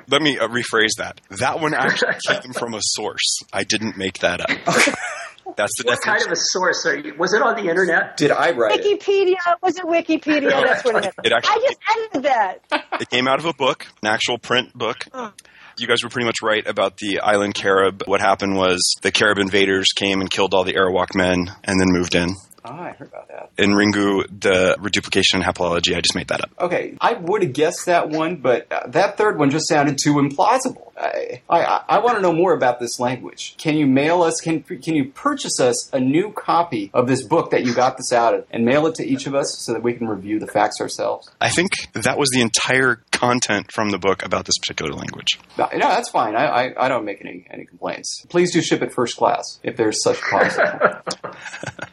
Let 0.08 0.22
me 0.22 0.38
uh, 0.38 0.48
rephrase 0.48 0.96
that. 0.98 1.20
That 1.30 1.60
one 1.60 1.74
actually 1.74 2.14
came 2.28 2.52
from 2.52 2.74
a 2.74 2.80
source. 2.80 3.38
I 3.52 3.64
didn't 3.64 3.96
make 3.96 4.18
that 4.20 4.40
up. 4.40 4.94
That's 5.56 5.72
the 5.78 5.84
What 5.86 6.00
kind 6.02 6.22
of 6.24 6.32
a 6.32 6.36
source 6.36 6.84
are 6.86 6.96
you? 6.98 7.14
Was 7.18 7.34
it 7.34 7.42
on 7.42 7.54
the 7.56 7.68
internet? 7.70 8.16
Did 8.16 8.30
I 8.30 8.50
write 8.52 8.80
it? 8.80 9.00
Wikipedia 9.00 9.36
was 9.62 9.76
it 9.78 9.84
Wikipedia? 9.84 10.50
That's 10.50 10.84
what 10.84 10.96
it 11.04 11.08
is. 11.08 11.14
It 11.24 11.32
actually- 11.32 11.62
I 11.62 11.66
just 11.66 11.78
edited 11.96 12.22
that. 12.24 12.60
It 13.00 13.10
came 13.10 13.28
out 13.28 13.38
of 13.38 13.44
a 13.44 13.52
book, 13.52 13.86
an 14.02 14.08
actual 14.08 14.38
print 14.38 14.72
book. 14.72 15.04
Oh. 15.12 15.32
You 15.78 15.86
guys 15.86 16.02
were 16.02 16.08
pretty 16.08 16.24
much 16.24 16.36
right 16.42 16.66
about 16.66 16.96
the 16.96 17.20
island 17.20 17.54
Carib. 17.54 18.02
What 18.06 18.20
happened 18.22 18.56
was 18.56 18.80
the 19.02 19.12
Carib 19.12 19.38
invaders 19.38 19.88
came 19.94 20.22
and 20.22 20.30
killed 20.30 20.54
all 20.54 20.64
the 20.64 20.72
Arawak 20.74 21.14
men 21.14 21.50
and 21.64 21.78
then 21.78 21.88
moved 21.90 22.14
in. 22.14 22.34
Ah, 22.68 22.84
I 22.84 22.90
heard 22.90 23.08
about 23.08 23.28
that. 23.28 23.50
In 23.58 23.70
Ringu, 23.70 24.24
the 24.40 24.76
reduplication 24.80 25.40
and 25.40 25.44
haplology, 25.44 25.96
I 25.96 26.00
just 26.00 26.14
made 26.14 26.28
that 26.28 26.42
up. 26.42 26.50
Okay, 26.60 26.96
I 27.00 27.14
would 27.14 27.42
have 27.42 27.52
guessed 27.52 27.86
that 27.86 28.08
one, 28.10 28.36
but 28.36 28.70
uh, 28.72 28.88
that 28.88 29.16
third 29.16 29.38
one 29.38 29.50
just 29.50 29.68
sounded 29.68 29.98
too 30.02 30.14
implausible. 30.14 30.92
I, 30.98 31.42
I, 31.48 31.82
I 31.88 31.98
want 31.98 32.16
to 32.16 32.22
know 32.22 32.32
more 32.32 32.54
about 32.54 32.80
this 32.80 32.98
language. 32.98 33.54
Can 33.58 33.76
you 33.76 33.86
mail 33.86 34.22
us? 34.22 34.40
Can 34.40 34.62
can 34.62 34.94
you 34.94 35.10
purchase 35.10 35.60
us 35.60 35.90
a 35.92 36.00
new 36.00 36.32
copy 36.32 36.90
of 36.94 37.06
this 37.06 37.22
book 37.22 37.50
that 37.50 37.64
you 37.64 37.74
got 37.74 37.96
this 37.96 38.12
out 38.12 38.34
of, 38.34 38.46
and 38.50 38.64
mail 38.64 38.86
it 38.86 38.94
to 38.96 39.06
each 39.06 39.26
of 39.26 39.34
us 39.34 39.56
so 39.60 39.72
that 39.72 39.82
we 39.82 39.92
can 39.92 40.08
review 40.08 40.38
the 40.38 40.46
facts 40.46 40.80
ourselves? 40.80 41.30
I 41.40 41.50
think 41.50 41.72
that 41.92 42.18
was 42.18 42.30
the 42.30 42.40
entire 42.40 43.02
content 43.12 43.72
from 43.72 43.90
the 43.90 43.98
book 43.98 44.24
about 44.24 44.46
this 44.46 44.56
particular 44.58 44.92
language. 44.92 45.38
No, 45.58 45.68
no, 45.72 45.88
that's 45.88 46.10
fine. 46.10 46.34
I, 46.34 46.46
I, 46.46 46.86
I 46.86 46.88
don't 46.88 47.04
make 47.04 47.20
any, 47.20 47.46
any 47.50 47.64
complaints. 47.64 48.24
Please 48.28 48.52
do 48.52 48.62
ship 48.62 48.82
it 48.82 48.92
first 48.92 49.16
class 49.16 49.58
if 49.62 49.76
there's 49.76 50.02
such 50.02 50.18
a 50.18 50.22
possible. 50.22 51.32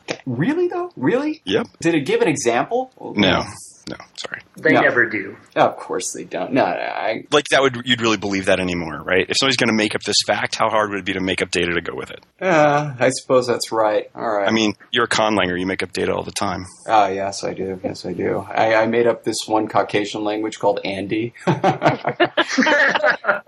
really 0.26 0.68
though? 0.68 0.92
Really? 0.96 1.42
Yep. 1.46 1.68
Did 1.82 1.96
it 1.96 2.02
give 2.06 2.22
an 2.22 2.28
example? 2.28 2.92
No. 3.16 3.44
No, 3.90 3.98
sorry. 4.16 4.42
They 4.58 4.72
No. 4.72 4.82
never 4.82 5.10
do. 5.10 5.36
Of 5.56 5.76
course 5.78 6.14
they 6.16 6.24
don't. 6.24 6.54
No, 6.54 6.64
no. 6.64 6.70
I, 6.72 7.26
Like 7.32 7.46
that 7.52 7.62
would 7.62 7.82
you'd 7.86 8.00
really 8.02 8.16
believe 8.18 8.46
that 8.46 8.60
anymore, 8.60 9.02
right? 9.04 9.26
If 9.30 9.36
somebody's 9.38 9.58
going 9.58 9.68
to 9.70 9.76
make 9.76 9.94
up 9.94 10.02
this 10.04 10.16
fact, 10.26 10.56
how 10.56 10.70
hard 10.70 10.92
would 10.92 11.00
it 11.00 11.06
be 11.06 11.14
to 11.14 11.20
make 11.20 11.42
up 11.42 11.52
data 11.52 11.74
to 11.74 11.82
go 11.82 11.94
with 11.96 12.10
it? 12.12 12.24
uh, 12.42 12.94
I 13.00 13.10
suppose 13.10 13.46
that's 13.48 13.72
right. 13.72 14.10
All 14.16 14.38
right. 14.38 14.48
I 14.48 14.52
mean, 14.52 14.74
you're 14.92 15.04
a 15.06 15.10
conlanger, 15.10 15.60
you 15.60 15.66
make 15.66 15.84
up 15.84 15.92
data 15.92 16.14
all 16.16 16.24
the 16.24 16.32
time. 16.32 16.66
Ah, 16.88 17.08
yes, 17.10 17.44
I 17.44 17.54
do. 17.54 17.80
Yes, 17.84 18.06
I 18.06 18.14
do. 18.14 18.46
I, 18.50 18.76
I 18.76 18.88
made 18.88 19.06
up 19.08 19.24
this 19.26 19.38
one 19.48 19.68
Caucasian 19.68 20.24
language 20.24 20.60
called 20.60 20.80
Andi. 20.86 21.34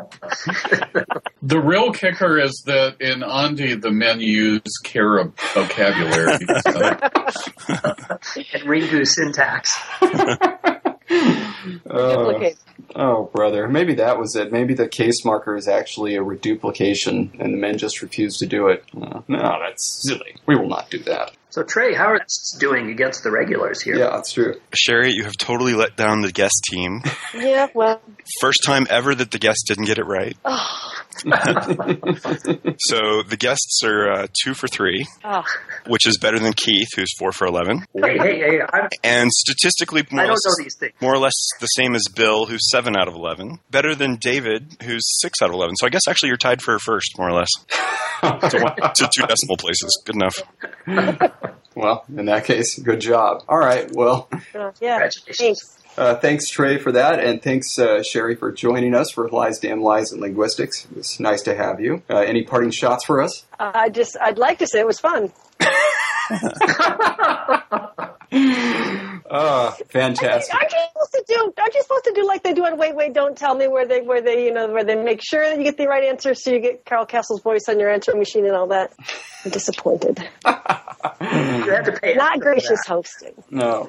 The 1.41 1.59
real 1.61 1.91
kicker 1.91 2.39
is 2.39 2.63
that 2.65 2.99
in 2.99 3.19
Andi, 3.19 3.79
the 3.79 3.91
men 3.91 4.19
use 4.19 4.61
Carib 4.83 5.37
vocabulary. 5.53 6.37
So- 6.71 6.97
And 8.55 8.63
Ringu 8.63 9.05
syntax. 9.05 9.75
Uh, 11.89 12.15
Duplicate. 12.15 12.57
oh, 12.95 13.25
brother. 13.33 13.67
Maybe 13.67 13.95
that 13.95 14.19
was 14.19 14.35
it. 14.35 14.51
Maybe 14.51 14.73
the 14.73 14.87
case 14.87 15.23
marker 15.25 15.55
is 15.55 15.67
actually 15.67 16.15
a 16.15 16.21
reduplication, 16.21 17.31
and 17.39 17.53
the 17.53 17.57
men 17.57 17.77
just 17.77 18.01
refuse 18.01 18.37
to 18.37 18.45
do 18.45 18.67
it. 18.67 18.83
Uh, 18.95 19.21
no, 19.27 19.57
that's 19.61 20.03
silly. 20.07 20.35
We 20.45 20.55
will 20.55 20.67
not 20.67 20.89
do 20.89 20.99
that. 20.99 21.31
So 21.49 21.63
Trey, 21.63 21.93
how 21.93 22.07
are 22.07 22.15
you 22.15 22.59
doing 22.59 22.89
against 22.89 23.23
the 23.23 23.31
regulars 23.31 23.81
here? 23.81 23.97
Yeah, 23.97 24.09
that's 24.11 24.33
true. 24.33 24.55
Sherri, 24.73 25.13
you 25.13 25.23
have 25.23 25.37
totally 25.37 25.73
let 25.73 25.95
down 25.95 26.21
the 26.21 26.31
guest 26.31 26.67
team. 26.69 27.01
Yeah, 27.33 27.67
well, 27.73 28.01
First 28.41 28.63
time 28.65 28.85
ever 28.89 29.15
that 29.15 29.31
the 29.31 29.39
guests 29.39 29.63
didn't 29.67 29.85
get 29.85 29.97
it 29.97 30.05
right. 30.05 30.37
So 32.77 33.23
the 33.23 33.37
guests 33.37 33.81
are 33.83 34.11
uh, 34.11 34.27
two 34.43 34.53
for 34.53 34.67
three, 34.67 35.05
oh, 35.23 35.43
which 35.87 36.05
is 36.05 36.17
better 36.17 36.39
than 36.39 36.53
Keith, 36.53 36.89
who's 36.95 37.13
four 37.17 37.31
for 37.31 37.45
eleven, 37.47 37.85
Hey, 37.93 38.17
hey, 38.17 38.37
hey! 38.39 38.59
I'm, 38.71 38.89
and 39.03 39.31
statistically 39.31 40.03
more, 40.11 40.21
I 40.21 40.23
or 40.25 40.27
don't 40.27 40.33
less, 40.33 40.57
know 40.59 40.63
these 40.63 40.75
things. 40.77 40.93
more 41.01 41.13
or 41.13 41.17
less 41.17 41.33
the 41.59 41.67
same 41.67 41.95
as 41.95 42.03
Bill, 42.15 42.45
who's 42.45 42.69
seven 42.69 42.95
out 42.97 43.07
of 43.07 43.13
eleven. 43.15 43.59
Better 43.71 43.95
than 43.95 44.17
David, 44.17 44.75
who's 44.83 45.03
six 45.21 45.41
out 45.41 45.49
of 45.49 45.55
eleven. 45.55 45.75
So 45.77 45.85
I 45.87 45.89
guess 45.89 46.07
actually 46.07 46.29
you're 46.29 46.37
tied 46.37 46.61
for 46.61 46.77
first, 46.79 47.17
more 47.17 47.29
or 47.29 47.33
less. 47.33 47.49
to, 48.21 48.59
one, 48.61 48.93
to 48.93 49.09
two 49.13 49.25
decimal 49.25 49.57
places. 49.57 50.01
Good 50.05 50.15
enough. 50.15 50.41
Well, 51.75 52.05
in 52.15 52.25
that 52.25 52.45
case, 52.45 52.79
good 52.79 52.99
job. 53.01 53.43
All 53.49 53.57
right. 53.57 53.89
Well, 53.93 54.27
Uh, 54.31 54.71
yeah. 54.81 54.99
Congratulations. 55.09 55.37
Thanks. 55.37 55.77
Uh, 55.97 56.15
thanks, 56.15 56.49
Trey, 56.49 56.77
for 56.77 56.91
that. 56.91 57.19
And 57.19 57.41
thanks, 57.41 57.79
uh, 57.79 58.03
Sherri, 58.03 58.35
for 58.35 58.51
joining 58.51 58.93
us 58.93 59.11
for 59.11 59.29
Lies, 59.29 59.59
Damn 59.59 59.81
Lies, 59.81 60.11
and 60.11 60.21
Linguistics. 60.21 60.85
It 60.85 60.97
was 60.97 61.19
nice 61.19 61.41
to 61.43 61.55
have 61.55 61.79
you. 61.79 62.03
Uh, 62.09 62.17
any 62.17 62.43
parting 62.43 62.71
shots 62.71 63.05
for 63.05 63.21
us? 63.21 63.45
Uh, 63.59 63.71
I 63.73 63.89
just, 63.89 64.17
I'd 64.19 64.37
like 64.37 64.59
to 64.59 64.67
say 64.67 64.79
it 64.79 64.87
was 64.87 64.99
fun. 64.99 65.31
Uh, 69.29 69.71
fantastic. 69.89 70.53
Aren't 70.53 70.71
you 70.71 70.79
supposed 70.93 71.11
to 71.13 71.23
do? 71.27 71.53
Aren't 71.57 71.73
you 71.73 71.81
supposed 71.81 72.03
to 72.05 72.13
do 72.13 72.27
like 72.27 72.43
they 72.43 72.53
do 72.53 72.65
on 72.65 72.77
Wait 72.77 72.95
Wait 72.95 73.13
Don't 73.13 73.35
Tell 73.35 73.55
Me, 73.55 73.67
where 73.67 73.87
they 73.87 74.01
where 74.01 74.21
they 74.21 74.45
you 74.45 74.53
know 74.53 74.67
where 74.67 74.83
they 74.83 74.95
make 74.95 75.21
sure 75.23 75.49
that 75.49 75.57
you 75.57 75.63
get 75.63 75.77
the 75.77 75.87
right 75.87 76.03
answer, 76.03 76.35
so 76.35 76.51
you 76.51 76.59
get 76.59 76.85
Carl 76.85 77.05
Kasell's 77.05 77.41
voice 77.41 77.67
on 77.67 77.79
your 77.79 77.89
answering 77.89 78.19
machine 78.19 78.45
and 78.45 78.55
all 78.55 78.67
that. 78.67 78.93
I'm 79.43 79.51
disappointed. 79.51 80.27
You 81.21 81.71
have 81.71 81.85
to 81.85 81.91
pay. 81.91 82.15
Not 82.15 82.39
gracious 82.39 82.81
that. 82.85 82.87
hosting. 82.87 83.33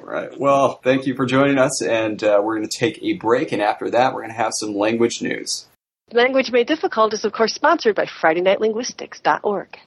right. 0.03 0.39
Well, 0.39 0.79
thank 0.83 1.07
you 1.07 1.15
for 1.15 1.25
joining 1.25 1.57
us, 1.57 1.83
and 1.83 2.23
uh, 2.23 2.39
we're 2.43 2.57
going 2.57 2.67
to 2.67 2.77
take 2.77 2.99
a 3.01 3.13
break. 3.13 3.51
And 3.51 3.61
after 3.61 3.89
that, 3.89 4.13
we're 4.13 4.21
going 4.21 4.31
to 4.31 4.37
have 4.37 4.51
some 4.55 4.75
language 4.75 5.21
news. 5.21 5.65
Language 6.13 6.51
Made 6.51 6.67
Difficult 6.67 7.13
is 7.13 7.25
of 7.25 7.33
course 7.33 7.53
sponsored 7.53 7.95
by 7.95 8.05
FridayNightLinguistics.org. 8.05 9.77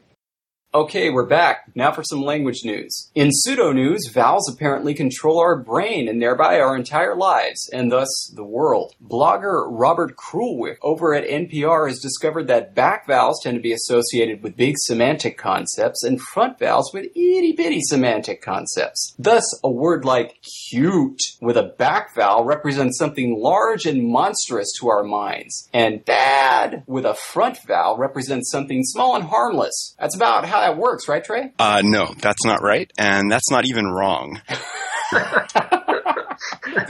Okay, 0.72 1.10
we're 1.10 1.26
back. 1.26 1.64
Now 1.74 1.90
for 1.90 2.04
some 2.04 2.22
language 2.22 2.60
news. 2.64 3.10
In 3.16 3.30
pseudo 3.32 3.72
news, 3.72 4.08
vowels 4.14 4.48
apparently 4.48 4.94
control 4.94 5.40
our 5.40 5.56
brain 5.56 6.06
and 6.06 6.22
thereby 6.22 6.60
our 6.60 6.76
entire 6.76 7.16
lives, 7.16 7.68
and 7.72 7.90
thus 7.90 8.32
the 8.36 8.44
world. 8.44 8.94
Blogger 9.04 9.66
Robert 9.68 10.14
Krulwich 10.14 10.76
over 10.80 11.12
at 11.12 11.26
NPR 11.26 11.88
has 11.88 11.98
discovered 11.98 12.46
that 12.46 12.76
back 12.76 13.08
vowels 13.08 13.42
tend 13.42 13.56
to 13.56 13.60
be 13.60 13.72
associated 13.72 14.44
with 14.44 14.56
big 14.56 14.76
semantic 14.78 15.36
concepts 15.36 16.04
and 16.04 16.20
front 16.20 16.60
vowels 16.60 16.94
with 16.94 17.06
itty 17.16 17.52
bitty 17.56 17.80
semantic 17.80 18.40
concepts. 18.40 19.16
Thus, 19.18 19.42
a 19.64 19.70
word 19.70 20.04
like 20.04 20.40
cute 20.68 21.20
with 21.40 21.56
a 21.56 21.74
back 21.78 22.14
vowel 22.14 22.44
represents 22.44 22.96
something 22.96 23.36
large 23.36 23.86
and 23.86 24.06
monstrous 24.06 24.72
to 24.78 24.88
our 24.88 25.02
minds, 25.02 25.68
and 25.72 26.04
bad 26.04 26.84
with 26.86 27.04
a 27.04 27.14
front 27.14 27.58
vowel 27.66 27.96
represents 27.96 28.52
something 28.52 28.84
small 28.84 29.16
and 29.16 29.24
harmless. 29.24 29.96
That's 29.98 30.14
about 30.14 30.44
how 30.44 30.59
that 30.60 30.76
works, 30.76 31.08
right, 31.08 31.22
Trey? 31.22 31.52
Uh, 31.58 31.82
no, 31.84 32.14
that's 32.18 32.44
not 32.44 32.62
right, 32.62 32.90
and 32.98 33.30
that's 33.30 33.50
not 33.50 33.66
even 33.66 33.86
wrong. 33.86 34.40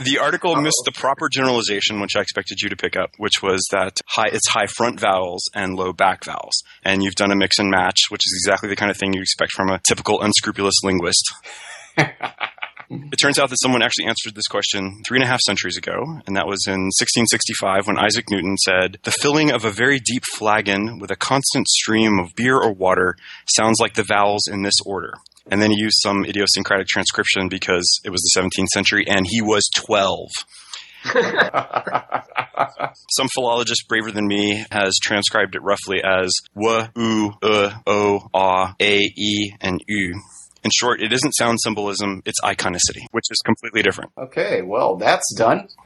the 0.03 0.19
article 0.21 0.55
missed 0.55 0.81
the 0.85 0.91
proper 0.93 1.29
generalization, 1.29 1.99
which 2.01 2.15
I 2.15 2.21
expected 2.21 2.61
you 2.61 2.69
to 2.69 2.75
pick 2.75 2.95
up, 2.95 3.11
which 3.17 3.41
was 3.41 3.65
that 3.71 3.99
high, 4.07 4.29
it's 4.31 4.47
high 4.47 4.67
front 4.67 4.99
vowels 4.99 5.49
and 5.53 5.75
low 5.75 5.93
back 5.93 6.23
vowels. 6.25 6.63
And 6.83 7.03
you've 7.03 7.15
done 7.15 7.31
a 7.31 7.35
mix 7.35 7.59
and 7.59 7.69
match, 7.69 7.97
which 8.09 8.21
is 8.25 8.41
exactly 8.43 8.69
the 8.69 8.75
kind 8.75 8.91
of 8.91 8.97
thing 8.97 9.13
you 9.13 9.21
expect 9.21 9.51
from 9.53 9.69
a 9.69 9.79
typical 9.79 10.21
unscrupulous 10.21 10.75
linguist. 10.83 11.23
It 12.91 13.17
turns 13.17 13.39
out 13.39 13.49
that 13.49 13.61
someone 13.61 13.81
actually 13.81 14.07
answered 14.07 14.35
this 14.35 14.49
question 14.49 15.01
three 15.07 15.17
and 15.17 15.23
a 15.23 15.27
half 15.27 15.39
centuries 15.39 15.77
ago, 15.77 15.93
and 16.27 16.35
that 16.35 16.45
was 16.45 16.65
in 16.67 16.91
1665 16.99 17.87
when 17.87 17.97
Isaac 17.97 18.29
Newton 18.29 18.57
said, 18.57 18.99
The 19.03 19.11
filling 19.11 19.51
of 19.51 19.63
a 19.63 19.71
very 19.71 19.99
deep 19.99 20.23
flagon 20.25 20.99
with 20.99 21.09
a 21.09 21.15
constant 21.15 21.69
stream 21.69 22.19
of 22.19 22.35
beer 22.35 22.57
or 22.57 22.73
water 22.73 23.15
sounds 23.47 23.79
like 23.79 23.93
the 23.93 24.03
vowels 24.03 24.47
in 24.51 24.63
this 24.63 24.75
order. 24.85 25.13
And 25.49 25.61
then 25.61 25.71
he 25.71 25.79
used 25.79 25.99
some 26.01 26.25
idiosyncratic 26.25 26.87
transcription 26.87 27.47
because 27.47 27.85
it 28.03 28.09
was 28.09 28.21
the 28.21 28.41
17th 28.41 28.67
century 28.67 29.05
and 29.07 29.25
he 29.25 29.41
was 29.41 29.69
12. 29.75 30.29
Some 33.11 33.27
philologist 33.33 33.87
braver 33.87 34.11
than 34.11 34.27
me 34.27 34.65
has 34.69 34.99
transcribed 35.01 35.55
it 35.55 35.63
roughly 35.63 35.99
as 36.03 36.31
w, 36.53 36.87
u, 36.95 37.33
uh, 37.41 37.71
o, 37.87 38.19
a, 38.79 38.99
e, 38.99 39.51
and 39.59 39.83
u. 39.87 40.21
In 40.63 40.69
short, 40.71 41.01
it 41.01 41.11
isn't 41.11 41.31
sound 41.31 41.59
symbolism, 41.61 42.21
it's 42.25 42.39
iconicity, 42.41 43.05
which 43.11 43.25
is 43.31 43.41
completely 43.43 43.81
different. 43.81 44.11
Okay, 44.15 44.61
well, 44.61 44.95
that's 44.95 45.33
done. 45.35 45.67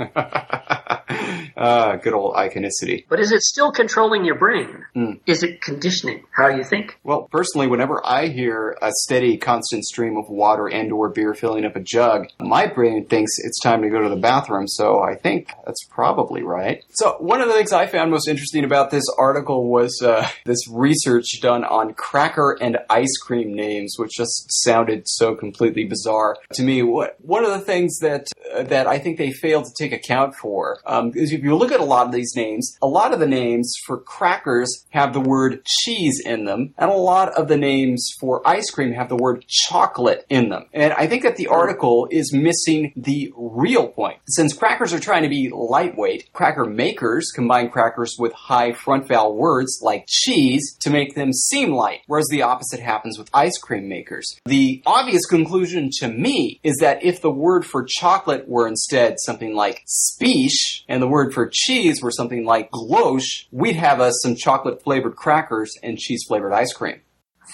uh, 1.55 1.96
good 1.98 2.13
old 2.13 2.36
iconicity. 2.36 3.05
But 3.08 3.22
is 3.22 3.32
it 3.32 3.41
still 3.41 3.72
controlling 3.72 4.25
your 4.25 4.36
brain? 4.36 4.86
Hmm. 4.94 5.12
Is 5.25 5.44
it 5.44 5.62
conditioning 5.62 6.25
how 6.32 6.50
you 6.50 6.63
think? 6.63 7.00
Well, 7.03 7.29
personally, 7.32 7.67
whenever 7.67 8.05
I 8.05 8.27
hear 8.27 8.77
a 8.82 8.91
steady, 9.03 9.38
constant 9.38 9.86
stream 9.86 10.17
of 10.17 10.29
water 10.29 10.67
and 10.67 10.91
or 10.91 11.10
beer 11.10 11.34
filling 11.34 11.63
up 11.63 11.77
a 11.77 11.79
jug, 11.82 12.27
my 12.41 12.67
brain 12.67 13.05
thinks 13.05 13.32
it's 13.38 13.62
time 13.62 13.82
to 13.82 13.89
go 13.89 14.01
to 14.01 14.10
the 14.10 14.15
bathroom, 14.17 14.67
so 14.67 15.00
I 15.00 15.15
think 15.15 15.51
that's 15.65 15.86
probably 15.89 16.44
right. 16.44 16.84
So, 16.96 17.15
one 17.20 17.39
of 17.39 17.48
the 17.48 17.53
things 17.53 17.72
I 17.72 17.88
found 17.88 18.12
most 18.12 18.27
interesting 18.27 18.65
about 18.65 18.91
this 18.91 19.05
article 19.17 19.70
was 19.70 20.01
uh, 20.03 20.27
this 20.46 20.67
research 20.70 21.39
done 21.41 21.63
on 21.63 21.94
cracker 21.94 22.58
and 22.60 22.77
ice 22.89 23.17
cream 23.17 23.53
names, 23.53 23.96
which 23.98 24.12
just 24.12 24.46
sounded 24.65 25.07
so 25.07 25.36
completely 25.36 25.86
bizarre 25.86 26.38
to 26.53 26.63
me. 26.63 26.81
What 26.84 27.15
one 27.22 27.45
of 27.45 27.51
the 27.51 27.60
things 27.60 28.00
that 28.00 28.27
uh, 28.53 28.63
that 28.63 28.88
I 28.88 29.00
think 29.00 29.17
they 29.17 29.31
failed 29.31 29.65
to 29.65 29.74
take 29.77 29.93
account 29.93 30.36
for 30.36 30.79
um, 30.86 31.12
is 31.15 31.31
if 31.31 31.43
you 31.43 31.55
look 31.55 31.72
at 31.72 31.79
a 31.79 31.86
lot 31.86 32.07
of 32.07 32.12
these 32.12 32.34
names, 32.36 32.77
a 32.81 32.88
lot 32.88 33.13
of 33.13 33.19
the 33.19 33.27
names 33.27 33.74
for 33.86 33.98
crackers 33.98 34.86
have 34.89 35.13
the 35.13 35.19
word 35.19 35.63
cheese 35.65 36.22
in 36.25 36.45
them, 36.45 36.74
and 36.77 36.89
a 36.91 36.95
lot 36.95 37.29
of 37.38 37.48
the 37.48 37.57
names 37.57 38.10
for 38.19 38.45
ice 38.48 38.69
cream 38.72 38.91
have 38.93 39.10
the 39.10 39.15
word 39.15 39.45
chocolate 39.48 40.25
in 40.29 40.50
them. 40.50 40.65
And 40.74 40.93
I 40.93 41.07
think 41.07 41.24
that 41.24 41.38
the 41.38 41.48
article 41.48 42.07
is 42.12 42.34
missing 42.34 42.93
the 42.95 43.31
real 43.36 43.88
point. 43.88 44.19
Since 44.27 44.53
crackers 44.53 44.93
are 44.93 45.00
trying 45.00 45.24
to 45.24 45.29
be 45.29 45.51
lightweight, 45.53 46.31
cracker 46.34 46.65
makers 46.65 47.31
combine 47.34 47.69
crackers 47.69 48.15
with 48.17 48.34
high 48.34 48.74
front 48.74 49.07
vowel 49.07 49.36
words 49.36 49.79
like 49.81 50.05
cheese 50.07 50.75
to 50.81 50.89
make 50.89 51.15
them 51.15 51.31
seem 51.34 51.74
light, 51.74 52.01
whereas 52.07 52.27
the 52.29 52.41
opposite 52.41 52.79
happens 52.79 53.17
with 53.17 53.29
ice 53.34 53.57
cream 53.57 53.88
makers. 53.88 54.25
The 54.45 54.54
obvious 54.85 55.25
conclusion 55.25 55.89
to 56.00 56.07
me 56.07 56.59
is 56.63 56.77
that 56.81 57.03
if 57.03 57.21
the 57.21 57.31
word 57.31 57.65
for 57.65 57.85
chocolate 57.88 58.47
were 58.47 58.67
instead 58.67 59.15
something 59.19 59.55
like 59.55 59.81
speech 59.85 60.83
and 60.88 61.01
the 61.01 61.07
word 61.07 61.33
for 61.33 61.50
cheese 61.51 62.01
were 62.01 62.12
something 62.12 62.45
like 62.45 62.71
gloche, 62.71 63.47
we'd 63.51 63.75
have 63.75 64.00
us 64.00 64.19
some 64.21 64.35
chocolate 64.35 64.83
flavored 64.83 65.15
crackers 65.15 65.71
and 65.81 65.97
cheese 65.97 66.24
flavored 66.27 66.53
ice 66.53 66.74
cream. 66.74 67.01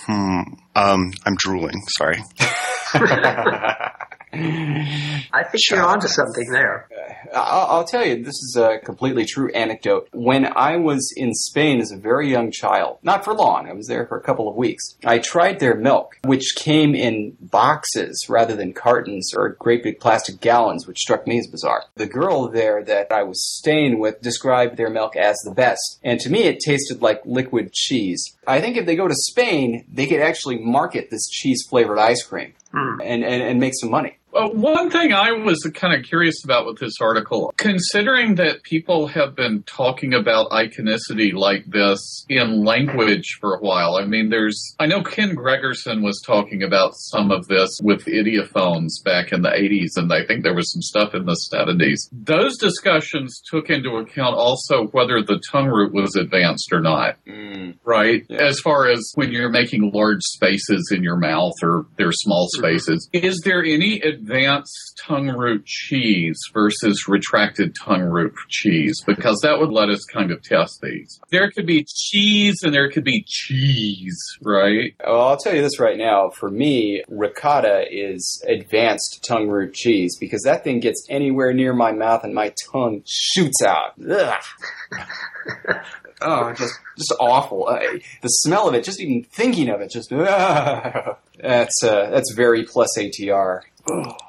Hmm. 0.05 0.41
Um, 0.75 1.11
I'm 1.25 1.35
drooling. 1.37 1.81
Sorry. 1.97 2.23
I 4.33 5.43
think 5.43 5.61
you're 5.69 5.81
onto 5.81 6.07
something 6.07 6.49
there. 6.51 6.87
I'll, 7.33 7.67
I'll 7.67 7.83
tell 7.83 8.05
you, 8.05 8.23
this 8.23 8.35
is 8.35 8.57
a 8.57 8.79
completely 8.79 9.25
true 9.25 9.51
anecdote. 9.53 10.09
When 10.13 10.45
I 10.45 10.77
was 10.77 11.13
in 11.15 11.33
Spain 11.33 11.79
as 11.79 11.91
a 11.91 11.97
very 11.97 12.29
young 12.29 12.51
child, 12.51 12.99
not 13.03 13.23
for 13.23 13.33
long, 13.33 13.69
I 13.69 13.73
was 13.73 13.87
there 13.87 14.05
for 14.07 14.17
a 14.17 14.23
couple 14.23 14.49
of 14.49 14.55
weeks, 14.55 14.95
I 15.05 15.19
tried 15.19 15.59
their 15.59 15.75
milk, 15.75 16.17
which 16.23 16.55
came 16.55 16.95
in 16.95 17.37
boxes 17.39 18.25
rather 18.29 18.55
than 18.55 18.73
cartons 18.73 19.33
or 19.35 19.49
great 19.59 19.83
big 19.83 19.99
plastic 19.99 20.41
gallons, 20.41 20.87
which 20.87 20.99
struck 20.99 21.27
me 21.27 21.39
as 21.39 21.47
bizarre. 21.47 21.83
The 21.95 22.07
girl 22.07 22.49
there 22.49 22.83
that 22.83 23.11
I 23.11 23.23
was 23.23 23.57
staying 23.57 23.99
with 23.99 24.21
described 24.21 24.77
their 24.77 24.89
milk 24.89 25.15
as 25.15 25.37
the 25.43 25.53
best, 25.53 25.99
and 26.03 26.19
to 26.21 26.29
me 26.29 26.43
it 26.43 26.59
tasted 26.59 27.01
like 27.01 27.21
liquid 27.25 27.73
cheese. 27.73 28.35
I 28.47 28.59
think 28.61 28.77
if 28.77 28.85
they 28.85 28.95
go 28.95 29.07
to 29.07 29.15
Spain, 29.15 29.85
they 29.91 30.07
could 30.07 30.19
actually 30.21 30.57
market 30.57 31.09
this 31.09 31.27
cheese 31.27 31.65
flavored 31.69 31.99
ice 31.99 32.23
cream 32.23 32.53
Hmm. 32.71 33.01
and, 33.01 33.23
and, 33.23 33.43
and 33.43 33.59
make 33.59 33.73
some 33.75 33.91
money. 33.91 34.17
Well, 34.31 34.53
one 34.53 34.89
thing 34.89 35.13
I 35.13 35.31
was 35.31 35.59
kind 35.73 35.93
of 35.93 36.05
curious 36.05 36.43
about 36.43 36.65
with 36.65 36.79
this 36.79 36.95
article, 37.01 37.53
considering 37.57 38.35
that 38.35 38.63
people 38.63 39.07
have 39.07 39.35
been 39.35 39.63
talking 39.63 40.13
about 40.13 40.49
iconicity 40.51 41.33
like 41.33 41.65
this 41.67 42.25
in 42.29 42.63
language 42.63 43.37
for 43.39 43.55
a 43.55 43.59
while. 43.59 43.95
I 43.95 44.05
mean, 44.05 44.29
there's, 44.29 44.75
I 44.79 44.85
know 44.85 45.03
Ken 45.03 45.35
Gregerson 45.35 46.03
was 46.03 46.21
talking 46.25 46.63
about 46.63 46.93
some 46.95 47.31
of 47.31 47.47
this 47.47 47.79
with 47.83 48.05
ideophones 48.05 49.03
back 49.03 49.31
in 49.31 49.41
the 49.41 49.49
80s, 49.49 50.01
and 50.01 50.11
I 50.11 50.25
think 50.25 50.43
there 50.43 50.55
was 50.55 50.71
some 50.71 50.81
stuff 50.81 51.13
in 51.13 51.25
the 51.25 51.37
70s. 51.53 52.09
Those 52.11 52.57
discussions 52.57 53.41
took 53.49 53.69
into 53.69 53.97
account 53.97 54.35
also 54.35 54.87
whether 54.87 55.21
the 55.21 55.41
tongue 55.51 55.67
root 55.67 55.93
was 55.93 56.15
advanced 56.15 56.71
or 56.71 56.81
not 56.81 57.17
mm. 57.27 57.75
right? 57.83 58.23
Yeah. 58.29 58.41
As 58.41 58.59
far 58.59 58.89
as 58.89 59.11
when 59.15 59.31
you're 59.31 59.49
making 59.49 59.91
large 59.93 60.21
spaces 60.21 60.91
in 60.95 61.03
your 61.03 61.17
mouth 61.17 61.53
or 61.63 61.85
they're 61.97 62.11
small 62.11 62.47
mm-hmm. 62.47 62.65
spaces, 62.65 63.09
is 63.13 63.41
there 63.43 63.63
any 63.63 64.01
advanced 64.21 65.01
tongue 65.05 65.29
root 65.29 65.65
cheese 65.65 66.39
versus 66.53 67.05
retracted 67.07 67.75
tongue 67.75 68.03
root 68.03 68.33
cheese? 68.49 69.01
Because 69.05 69.39
that 69.41 69.59
would 69.59 69.71
let 69.71 69.89
us 69.89 70.03
kind 70.05 70.31
of 70.31 70.41
test 70.43 70.79
these. 70.81 71.19
There 71.29 71.49
could 71.51 71.65
be 71.65 71.85
cheese 71.87 72.61
and 72.63 72.73
there 72.73 72.89
could 72.91 73.03
be 73.03 73.23
cheese, 73.27 74.19
right? 74.41 74.93
Well, 75.05 75.21
I'll 75.21 75.37
tell 75.37 75.55
you 75.55 75.61
this 75.61 75.79
right 75.79 75.97
now. 75.97 76.29
For 76.29 76.49
me, 76.49 77.03
ricotta 77.07 77.85
is 77.89 78.43
advanced 78.47 79.23
tongue 79.27 79.47
root 79.47 79.73
cheese 79.73 80.17
because 80.19 80.41
that 80.43 80.63
thing 80.63 80.79
gets 80.79 81.05
anywhere 81.09 81.53
near 81.53 81.73
my 81.73 81.91
mouth 81.91 82.23
and 82.23 82.33
my 82.33 82.53
tongue 82.71 83.03
shoots 83.05 83.61
out. 83.63 83.93
Ugh. 84.09 84.43
oh, 86.21 86.53
just 86.53 86.73
just 86.97 87.13
awful. 87.19 87.67
Uh, 87.67 87.79
the 88.21 88.27
smell 88.27 88.67
of 88.67 88.75
it, 88.75 88.83
just 88.83 88.99
even 88.99 89.23
thinking 89.23 89.69
of 89.69 89.81
it, 89.81 89.89
just 89.91 90.11
ugh. 90.11 91.17
that's 91.39 91.83
uh, 91.83 92.09
that's 92.09 92.33
very 92.33 92.63
plus 92.63 92.97
ATR. 92.97 93.61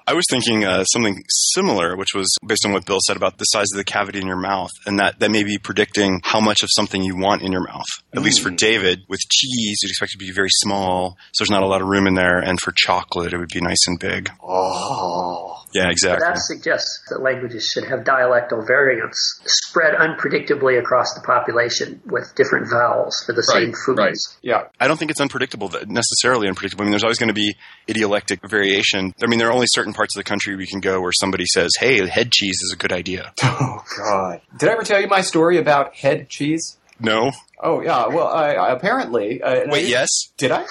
I 0.07 0.15
was 0.15 0.25
thinking 0.31 0.65
uh, 0.65 0.85
something 0.85 1.23
similar, 1.55 1.97
which 1.97 2.15
was 2.15 2.35
based 2.47 2.65
on 2.67 2.73
what 2.73 2.85
Bill 2.87 2.99
said 3.07 3.17
about 3.17 3.39
the 3.39 3.45
size 3.45 3.67
of 3.73 3.77
the 3.79 3.85
cavity 3.85 4.21
in 4.21 4.27
your 4.27 4.41
mouth, 4.41 4.71
and 4.87 4.99
that 4.99 5.19
that 5.21 5.31
may 5.31 5.45
be 5.45 5.59
predicting 5.59 6.21
how 6.25 6.41
much 6.41 6.63
of 6.63 6.69
something 6.73 7.03
you 7.03 7.17
want 7.17 7.43
in 7.43 7.53
your 7.53 7.65
mouth. 7.67 7.87
At 8.15 8.23
least 8.23 8.41
for 8.43 8.51
David, 8.51 9.01
with 9.09 9.21
cheese, 9.31 9.79
you'd 9.83 9.91
expect 9.91 10.13
it 10.15 10.19
to 10.19 10.25
be 10.25 10.33
very 10.33 10.51
small, 10.51 11.17
so 11.33 11.43
there's 11.45 11.51
not 11.51 11.63
a 11.63 11.67
lot 11.67 11.81
of 11.83 11.89
room 11.89 12.07
in 12.07 12.15
there, 12.15 12.39
and 12.39 12.61
for 12.61 12.73
chocolate, 12.73 13.33
it 13.33 13.39
would 13.39 13.49
be 13.53 13.61
nice 13.61 13.87
and 13.87 13.99
big. 13.99 14.31
Oh. 14.43 15.59
Yeah, 15.75 15.89
exactly. 15.89 16.27
That 16.29 16.37
suggests 16.39 17.03
that 17.09 17.23
languages 17.23 17.65
should 17.67 17.85
have 17.85 18.01
dialectal 18.01 18.67
variants 18.67 19.41
spread 19.47 19.95
unpredictably 19.95 20.79
across 20.79 21.15
the 21.15 21.23
population 21.23 22.03
with 22.05 22.31
different 22.37 22.69
vowels 22.71 23.17
for 23.25 23.33
the 23.33 23.41
same 23.43 23.69
Right, 23.69 23.75
foods. 23.87 23.99
right. 23.99 24.17
Yeah. 24.43 24.65
I 24.79 24.87
don't 24.87 24.99
think 24.99 25.11
it's 25.11 25.21
unpredictable, 25.23 25.71
necessarily 25.87 26.47
unpredictable. 26.49 26.83
I 26.83 26.85
mean, 26.85 26.91
there's 26.93 27.05
always 27.05 27.19
going 27.19 27.29
to 27.29 27.35
be 27.35 27.55
idiolectic 27.89 28.47
variation. 28.47 29.15
I 29.23 29.27
mean, 29.29 29.39
there 29.43 29.49
are 29.49 29.53
only 29.53 29.67
certain 29.69 29.93
parts 29.93 30.15
of 30.15 30.21
the 30.21 30.25
country 30.25 30.55
we 30.55 30.69
can 30.69 30.79
go 30.79 31.01
where 31.01 31.11
somebody 31.11 31.47
says, 31.47 31.73
"Hey, 31.81 32.07
head 32.07 32.31
cheese 32.31 32.61
is 32.63 32.73
a 32.73 32.77
good 32.77 32.93
idea." 32.93 33.33
Oh 33.45 33.83
God. 33.99 34.41
Did 34.59 34.69
I 34.69 34.73
ever 34.73 34.83
tell 34.83 35.01
you 35.01 35.09
my 35.09 35.21
story 35.23 35.59
about 35.59 35.95
head 35.97 36.29
cheese? 36.29 36.79
No, 37.03 37.33
Oh 37.65 37.81
yeah. 37.81 38.07
Well, 38.09 38.27
I, 38.29 38.55
I 38.55 38.73
apparently. 38.73 39.41
Uh, 39.43 39.63
wait, 39.67 39.87
I- 39.87 39.89
yes. 39.89 40.09
Did 40.37 40.51
I? 40.53 40.65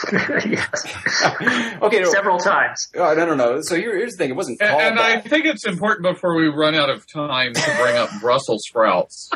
yes. 0.46 0.86
okay. 1.82 2.00
No, 2.02 2.12
Several 2.12 2.38
times. 2.40 2.88
no, 2.96 3.14
no, 3.14 3.34
no. 3.36 3.60
So 3.62 3.76
here, 3.76 3.96
here's 3.98 4.12
the 4.14 4.18
thing. 4.18 4.30
It 4.32 4.36
wasn't 4.36 4.62
And, 4.62 4.72
and 4.82 5.00
I 5.00 5.22
think 5.22 5.46
it's 5.46 5.66
important 5.66 6.04
before 6.04 6.36
we 6.36 6.48
run 6.48 6.76
out 6.76 6.90
of 6.90 7.06
time 7.12 7.54
to 7.54 7.76
bring 7.82 7.96
up 7.98 8.10
Brussels 8.22 8.64
sprouts. 8.68 9.30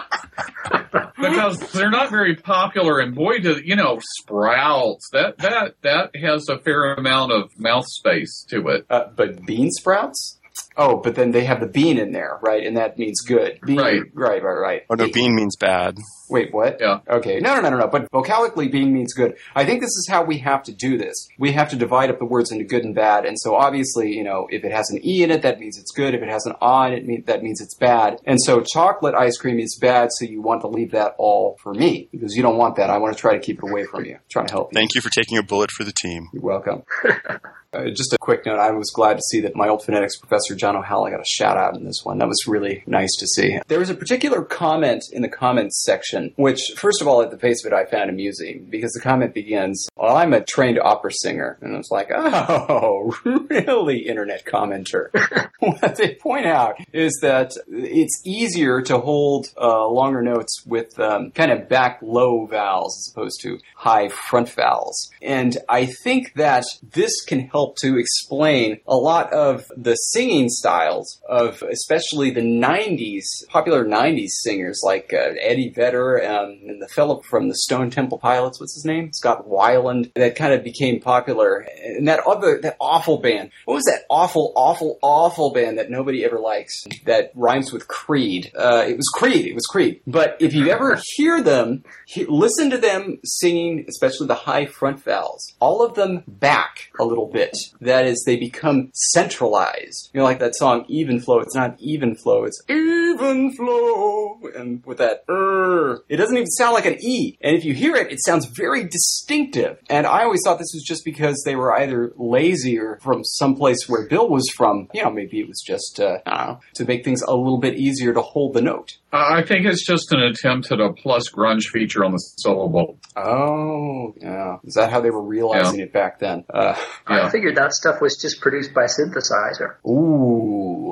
because 1.18 1.60
they're 1.72 1.90
not 1.90 2.10
very 2.10 2.36
popular 2.36 3.00
and 3.00 3.16
boy 3.16 3.40
do 3.40 3.60
you 3.64 3.76
know 3.76 4.00
sprouts 4.20 5.10
that 5.14 5.38
that 5.38 5.76
that 5.82 6.16
has 6.16 6.48
a 6.50 6.58
fair 6.60 6.94
amount 6.94 7.32
of 7.32 7.50
mouth 7.58 7.86
space 7.88 8.46
to 8.50 8.68
it 8.70 8.86
Uh, 8.90 9.06
but 9.16 9.46
bean 9.46 9.70
sprouts? 9.72 10.40
Oh, 10.78 10.98
but 10.98 11.16
then 11.16 11.32
they 11.32 11.46
have 11.46 11.60
the 11.60 11.68
bean 11.68 11.98
in 11.98 12.12
there, 12.12 12.40
right? 12.42 12.66
And 12.66 12.78
that 12.78 12.98
means 12.98 13.22
good. 13.22 13.60
Bean, 13.66 13.78
Right. 13.78 14.02
right, 14.14 14.44
right, 14.44 14.60
right. 14.60 14.82
Oh 14.90 14.96
no, 14.96 15.08
bean 15.12 15.36
means 15.36 15.56
bad. 15.56 15.98
Wait, 16.30 16.52
what? 16.54 16.78
Yeah. 16.82 17.00
Okay. 17.08 17.40
No, 17.40 17.56
no, 17.56 17.62
no, 17.62 17.70
no, 17.70 17.78
no. 17.78 17.88
But 17.88 18.10
vocalically, 18.12 18.72
bean 18.72 18.92
means 18.92 19.14
good. 19.14 19.36
I 19.56 19.64
think 19.64 19.82
this 19.82 19.90
is 19.92 20.08
how 20.10 20.24
we 20.24 20.40
have 20.40 20.64
to 20.64 20.74
do 20.74 20.98
this. 20.98 21.28
We 21.38 21.52
have 21.52 21.70
to 21.70 21.76
divide 21.76 22.10
up 22.10 22.18
the 22.18 22.26
words 22.26 22.52
into 22.52 22.66
good 22.66 22.84
and 22.84 22.96
bad. 22.96 23.26
And 23.26 23.38
so 23.40 23.56
obviously, 23.56 24.12
you 24.12 24.24
know, 24.24 24.48
if 24.50 24.64
it 24.64 24.72
has 24.72 24.90
an 24.90 25.06
E 25.06 25.24
in 25.24 25.30
it, 25.30 25.44
that 25.44 25.60
means 25.60 25.78
it's 25.78 25.92
good. 25.92 26.16
If 26.16 26.24
it 26.24 26.30
has 26.30 26.46
an 26.48 26.54
A 26.62 26.88
in 26.88 26.94
it, 26.94 27.06
mean, 27.06 27.24
that 27.28 27.44
means 27.44 27.62
it's 27.62 27.76
bad. 27.76 28.20
And 28.26 28.40
so 28.42 28.62
chocolate 28.62 29.14
ice 29.14 29.38
cream 29.38 29.60
is 29.60 29.78
bad, 29.80 30.10
so 30.18 30.26
you 30.26 30.42
want 30.42 30.62
to 30.62 30.68
leave 30.68 30.92
that 30.92 31.14
all 31.20 31.58
for 31.62 31.74
me. 31.74 32.10
Because 32.12 32.36
you 32.36 32.42
don't 32.42 32.58
want 32.58 32.76
that. 32.78 32.90
I 32.90 32.98
want 32.98 33.16
to 33.16 33.22
try 33.22 33.34
to 33.34 33.40
keep 33.40 33.60
it 33.60 33.70
away 33.70 33.86
from 33.86 34.06
you. 34.06 34.16
I'm 34.16 34.20
trying 34.32 34.48
to 34.48 34.52
help 34.54 34.72
you. 34.74 34.80
Thank 34.80 34.96
you 34.96 35.02
for 35.02 35.10
taking 35.12 35.38
a 35.38 35.44
bullet 35.44 35.70
for 35.72 35.84
the 35.84 35.94
team. 35.94 36.28
You're 36.34 36.42
welcome. 36.44 36.84
Uh, 37.76 37.90
just 37.90 38.14
a 38.14 38.18
quick 38.18 38.46
note, 38.46 38.58
I 38.58 38.72
was 38.72 38.90
glad 38.96 39.16
to 39.18 39.22
see 39.30 39.42
that 39.42 39.54
my 39.54 39.68
old 39.68 39.84
phonetics 39.84 40.16
professor, 40.18 40.56
John 40.56 40.65
Ohala, 40.74 41.12
got 41.12 41.20
a 41.20 41.26
shout 41.26 41.58
out 41.58 41.76
in 41.76 41.86
this 41.86 42.02
one. 42.04 42.18
That 42.18 42.28
was 42.28 42.48
really 42.48 42.84
nice 42.88 43.16
to 43.20 43.28
see. 43.28 43.60
There 43.68 43.80
was 43.80 43.92
a 43.92 43.96
particular 43.96 44.44
comment 44.44 45.04
in 45.12 45.22
the 45.22 45.30
comments 45.30 45.84
section, 45.84 46.34
which, 46.38 46.60
first 46.78 47.02
of 47.02 47.08
all, 47.08 47.22
at 47.22 47.30
the 47.30 47.38
face 47.38 47.64
of 47.64 47.72
it, 47.72 47.76
I 47.76 47.86
found 47.86 48.10
amusing 48.10 48.68
because 48.70 48.92
the 48.94 49.02
comment 49.02 49.34
begins, 49.34 49.88
Well, 49.96 50.16
I'm 50.16 50.34
a 50.34 50.44
trained 50.44 50.80
opera 50.80 51.12
singer. 51.12 51.58
And 51.62 51.76
I 51.76 51.78
was 51.78 51.92
like, 51.92 52.10
Oh, 52.12 53.16
really, 53.24 54.08
internet 54.08 54.46
commenter? 54.46 55.10
what 55.60 55.96
they 55.98 56.16
point 56.16 56.46
out 56.46 56.76
is 56.94 57.20
that 57.22 57.52
it's 57.68 58.22
easier 58.26 58.82
to 58.82 58.98
hold 58.98 59.48
uh, 59.60 59.88
longer 59.88 60.22
notes 60.22 60.64
with 60.66 60.98
um, 61.00 61.32
kind 61.32 61.52
of 61.52 61.70
back 61.70 62.00
low 62.02 62.46
vowels 62.46 62.98
as 62.98 63.14
opposed 63.14 63.42
to 63.42 63.60
high 63.76 64.10
front 64.10 64.50
vowels. 64.50 65.12
And 65.22 65.58
I 65.70 65.86
think 65.86 66.34
that 66.36 66.66
this 66.82 67.24
can 67.26 67.48
help 67.48 67.78
to 67.78 67.98
explain 67.98 68.80
a 68.88 68.96
lot 68.96 69.32
of 69.34 69.66
the 69.76 69.96
singing 69.96 70.50
styles 70.58 71.22
of 71.28 71.62
especially 71.64 72.32
the 72.32 72.42
90s, 72.42 73.24
popular 73.50 73.86
90s 73.86 74.30
singers 74.30 74.82
like 74.84 75.14
uh, 75.14 75.34
Eddie 75.40 75.70
Vedder 75.70 76.24
um, 76.24 76.60
and 76.68 76.82
the 76.82 76.88
fellow 76.88 77.22
from 77.30 77.50
the 77.50 77.56
Stone 77.56 77.90
Temple 77.90 78.18
Pilots, 78.18 78.60
what's 78.60 78.76
his 78.76 78.86
name? 78.86 79.12
Scott 79.14 79.48
Weiland, 79.48 80.12
that 80.16 80.36
kind 80.36 80.54
of 80.54 80.64
became 80.64 81.00
popular. 81.00 81.66
And 81.84 82.08
that 82.08 82.22
other, 82.26 82.60
that 82.62 82.78
awful 82.80 83.18
band. 83.18 83.52
What 83.66 83.76
was 83.76 83.84
that 83.86 84.04
awful, 84.10 84.54
awful, 84.56 85.00
awful 85.02 85.54
band 85.54 85.78
that 85.78 85.90
nobody 85.90 86.24
ever 86.24 86.40
likes 86.40 86.84
that 87.06 87.32
rhymes 87.36 87.72
with 87.72 87.88
Creed? 87.88 88.52
Uh, 88.58 88.86
it 88.88 88.98
was 88.98 89.08
Creed. 89.14 89.46
It 89.46 89.56
was 89.56 89.66
Creed. 89.66 90.02
But 90.08 90.38
if 90.40 90.54
you 90.54 90.70
ever 90.70 91.00
hear 91.16 91.42
them, 91.42 91.84
he, 92.06 92.26
listen 92.26 92.70
to 92.72 92.78
them 92.78 93.20
singing, 93.24 93.86
especially 93.88 94.28
the 94.28 94.36
high 94.36 94.66
front 94.66 95.04
vowels. 95.04 95.54
All 95.60 95.84
of 95.84 95.96
them 95.96 96.24
back 96.28 96.90
a 97.00 97.06
little 97.06 97.28
bit. 97.28 97.56
That 97.82 98.06
is, 98.06 98.24
they 98.26 98.38
become 98.38 98.92
centralized. 98.94 100.10
You 100.14 100.20
know, 100.20 100.26
like 100.26 100.40
that 100.46 100.56
song 100.56 100.86
"Even 100.88 101.20
Flow." 101.20 101.40
It's 101.40 101.56
not 101.56 101.76
even 101.80 102.16
flow. 102.16 102.44
It's 102.46 102.62
even 102.70 103.52
flow, 103.54 104.40
and 104.56 104.86
with 104.86 105.00
that 105.00 105.24
er, 105.30 106.04
it 106.10 106.18
doesn't 106.18 106.36
even 106.36 106.48
sound 106.48 106.74
like 106.74 106.86
an 106.86 106.98
e. 107.02 107.38
And 107.42 107.56
if 107.56 107.66
you 107.66 107.74
hear 107.74 107.96
it, 107.96 108.12
it 108.12 108.24
sounds 108.24 108.46
very 108.46 108.84
distinctive. 108.84 109.80
And 109.90 110.06
I 110.06 110.24
always 110.24 110.42
thought 110.44 110.60
this 110.60 110.74
was 110.74 110.84
just 110.84 111.04
because 111.06 111.42
they 111.46 111.56
were 111.56 111.76
either 111.78 112.14
lazy 112.16 112.78
or 112.80 113.00
from 113.02 113.24
someplace 113.24 113.88
where 113.88 114.08
Bill 114.08 114.30
was 114.30 114.48
from. 114.56 114.90
You 114.94 115.04
know, 115.04 115.12
maybe 115.12 115.40
it 115.40 115.48
was 115.48 115.62
just 115.66 116.00
uh, 116.00 116.20
I 116.26 116.38
don't 116.38 116.48
know 116.48 116.60
to 116.76 116.86
make 116.86 117.04
things 117.04 117.22
a 117.22 117.36
little 117.36 117.60
bit 117.60 117.76
easier 117.76 118.14
to 118.14 118.22
hold 118.22 118.54
the 118.54 118.62
note. 118.62 118.98
I 119.12 119.36
I 119.36 119.44
think 119.44 119.66
it's 119.66 119.86
just 119.86 120.12
an 120.12 120.22
attempt 120.22 120.72
at 120.72 120.80
a 120.80 120.92
plus 120.94 121.30
grunge 121.30 121.66
feature 121.72 122.04
on 122.04 122.12
the 122.12 122.18
syllable. 122.18 122.98
Oh, 123.16 124.14
yeah. 124.20 124.58
Is 124.64 124.74
that 124.76 124.90
how 124.92 125.02
they 125.02 125.10
were 125.10 125.22
realizing 125.22 125.80
it 125.80 125.94
back 125.94 126.20
then? 126.20 126.46
Uh, 126.54 126.76
I 127.06 127.30
figured 127.30 127.56
that 127.56 127.74
stuff 127.74 128.02
was 128.02 128.18
just 128.18 128.42
produced 128.42 128.74
by 128.74 128.86
synthesizer. 128.86 129.76
ooh. 129.88 130.35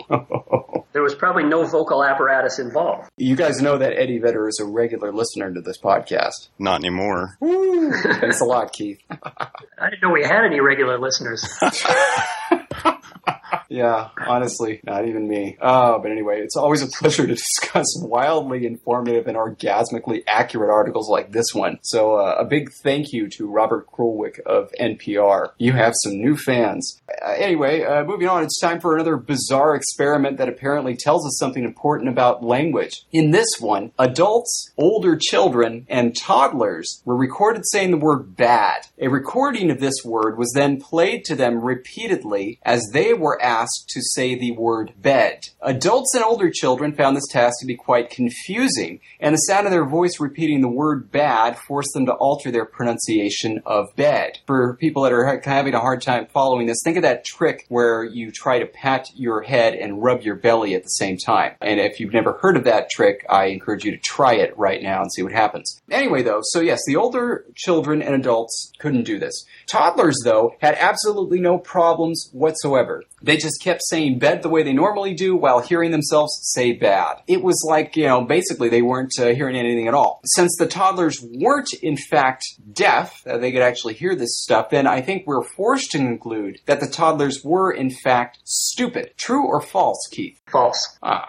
There 0.93 1.01
was 1.01 1.15
probably 1.15 1.43
no 1.43 1.65
vocal 1.65 2.03
apparatus 2.03 2.59
involved. 2.59 3.09
you 3.17 3.35
guys 3.35 3.59
know 3.63 3.79
that 3.79 3.93
Eddie 3.99 4.19
Vedder 4.19 4.47
is 4.47 4.59
a 4.59 4.65
regular 4.65 5.11
listener 5.11 5.51
to 5.51 5.59
this 5.59 5.79
podcast. 5.79 6.49
Not 6.59 6.81
anymore. 6.81 7.35
Thanks 7.41 8.41
a 8.41 8.45
lot, 8.45 8.71
Keith. 8.73 8.99
I 9.09 9.89
didn't 9.89 10.03
know 10.03 10.11
we 10.11 10.23
had 10.23 10.45
any 10.45 10.59
regular 10.59 10.99
listeners. 10.99 11.43
Yeah, 13.69 14.09
honestly, 14.25 14.81
not 14.83 15.07
even 15.07 15.27
me. 15.27 15.57
Uh, 15.59 15.97
but 15.99 16.11
anyway, 16.11 16.41
it's 16.41 16.55
always 16.55 16.81
a 16.81 16.87
pleasure 16.99 17.27
to 17.27 17.35
discuss 17.35 17.85
wildly 18.01 18.65
informative 18.65 19.27
and 19.27 19.37
orgasmically 19.37 20.23
accurate 20.27 20.69
articles 20.69 21.09
like 21.09 21.31
this 21.31 21.53
one. 21.53 21.79
So 21.81 22.15
uh, 22.15 22.35
a 22.39 22.45
big 22.45 22.71
thank 22.83 23.11
you 23.11 23.29
to 23.37 23.47
Robert 23.47 23.87
Krulwich 23.87 24.39
of 24.41 24.71
NPR. 24.79 25.49
You 25.57 25.73
have 25.73 25.93
some 26.03 26.13
new 26.13 26.37
fans. 26.37 27.01
Uh, 27.09 27.31
anyway, 27.31 27.83
uh, 27.83 28.03
moving 28.03 28.27
on, 28.27 28.43
it's 28.43 28.59
time 28.59 28.79
for 28.79 28.95
another 28.95 29.17
bizarre 29.17 29.75
experiment 29.75 30.37
that 30.37 30.49
apparently 30.49 30.95
tells 30.95 31.25
us 31.25 31.37
something 31.37 31.63
important 31.63 32.09
about 32.09 32.43
language. 32.43 33.05
In 33.11 33.31
this 33.31 33.49
one, 33.59 33.91
adults, 33.97 34.71
older 34.77 35.17
children, 35.17 35.85
and 35.89 36.15
toddlers 36.15 37.01
were 37.05 37.15
recorded 37.15 37.63
saying 37.65 37.91
the 37.91 37.97
word 37.97 38.35
bad. 38.35 38.87
A 38.99 39.07
recording 39.07 39.71
of 39.71 39.79
this 39.79 40.03
word 40.03 40.37
was 40.37 40.51
then 40.53 40.79
played 40.79 41.25
to 41.25 41.35
them 41.35 41.63
repeatedly 41.63 42.59
as 42.63 42.83
they 42.93 43.13
were 43.13 43.41
asked 43.41 43.62
to 43.89 44.01
say 44.01 44.35
the 44.35 44.51
word 44.51 44.93
bed. 45.01 45.39
Adults 45.61 46.13
and 46.15 46.23
older 46.23 46.49
children 46.49 46.93
found 46.93 47.15
this 47.15 47.27
task 47.29 47.55
to 47.59 47.65
be 47.65 47.75
quite 47.75 48.09
confusing, 48.09 48.99
and 49.19 49.33
the 49.33 49.39
sound 49.39 49.67
of 49.67 49.71
their 49.71 49.85
voice 49.85 50.19
repeating 50.19 50.61
the 50.61 50.67
word 50.67 51.11
bad 51.11 51.57
forced 51.57 51.93
them 51.93 52.05
to 52.05 52.13
alter 52.13 52.51
their 52.51 52.65
pronunciation 52.65 53.61
of 53.65 53.87
bed. 53.95 54.39
For 54.47 54.75
people 54.77 55.03
that 55.03 55.13
are 55.13 55.41
having 55.43 55.73
a 55.73 55.79
hard 55.79 56.01
time 56.01 56.27
following 56.33 56.67
this, 56.67 56.81
think 56.83 56.97
of 56.97 57.03
that 57.03 57.25
trick 57.25 57.65
where 57.69 58.03
you 58.03 58.31
try 58.31 58.59
to 58.59 58.65
pat 58.65 59.07
your 59.15 59.41
head 59.41 59.73
and 59.73 60.03
rub 60.03 60.21
your 60.21 60.35
belly 60.35 60.75
at 60.75 60.83
the 60.83 60.89
same 60.89 61.17
time. 61.17 61.53
And 61.61 61.79
if 61.79 61.99
you've 61.99 62.13
never 62.13 62.39
heard 62.41 62.57
of 62.57 62.63
that 62.65 62.89
trick, 62.89 63.25
I 63.29 63.45
encourage 63.45 63.83
you 63.85 63.91
to 63.91 63.97
try 64.03 64.35
it 64.35 64.57
right 64.57 64.81
now 64.81 65.01
and 65.01 65.11
see 65.11 65.23
what 65.23 65.31
happens. 65.31 65.81
Anyway, 65.89 66.23
though, 66.23 66.41
so 66.43 66.59
yes, 66.59 66.79
the 66.87 66.95
older 66.95 67.45
children 67.55 68.01
and 68.01 68.15
adults 68.15 68.71
couldn't 68.79 69.03
do 69.03 69.19
this. 69.19 69.45
Toddlers, 69.67 70.19
though, 70.23 70.55
had 70.59 70.75
absolutely 70.75 71.39
no 71.39 71.57
problems 71.57 72.29
whatsoever. 72.33 73.03
They 73.21 73.37
just 73.43 73.61
kept 73.61 73.81
saying 73.83 74.17
bed 74.17 74.41
the 74.41 74.49
way 74.49 74.63
they 74.63 74.73
normally 74.73 75.13
do 75.13 75.35
while 75.35 75.59
hearing 75.59 75.91
themselves 75.91 76.39
say 76.53 76.73
bad. 76.73 77.21
It 77.27 77.43
was 77.43 77.63
like, 77.69 77.95
you 77.95 78.05
know, 78.05 78.23
basically 78.23 78.69
they 78.69 78.81
weren't 78.81 79.13
uh, 79.19 79.35
hearing 79.35 79.55
anything 79.55 79.87
at 79.87 79.93
all. 79.93 80.21
Since 80.25 80.55
the 80.57 80.65
toddlers 80.65 81.23
weren't, 81.23 81.69
in 81.81 81.97
fact, 81.97 82.43
deaf, 82.71 83.21
uh, 83.27 83.37
they 83.37 83.51
could 83.51 83.61
actually 83.61 83.93
hear 83.93 84.15
this 84.15 84.41
stuff, 84.41 84.71
then 84.71 84.87
I 84.87 85.01
think 85.01 85.27
we're 85.27 85.43
forced 85.43 85.91
to 85.91 85.99
conclude 85.99 86.59
that 86.65 86.79
the 86.79 86.87
toddlers 86.87 87.43
were, 87.43 87.71
in 87.71 87.91
fact, 87.91 88.39
stupid. 88.45 89.11
True 89.17 89.45
or 89.45 89.61
false, 89.61 89.99
Keith? 90.11 90.39
False. 90.51 90.97
Oh, 91.03 91.19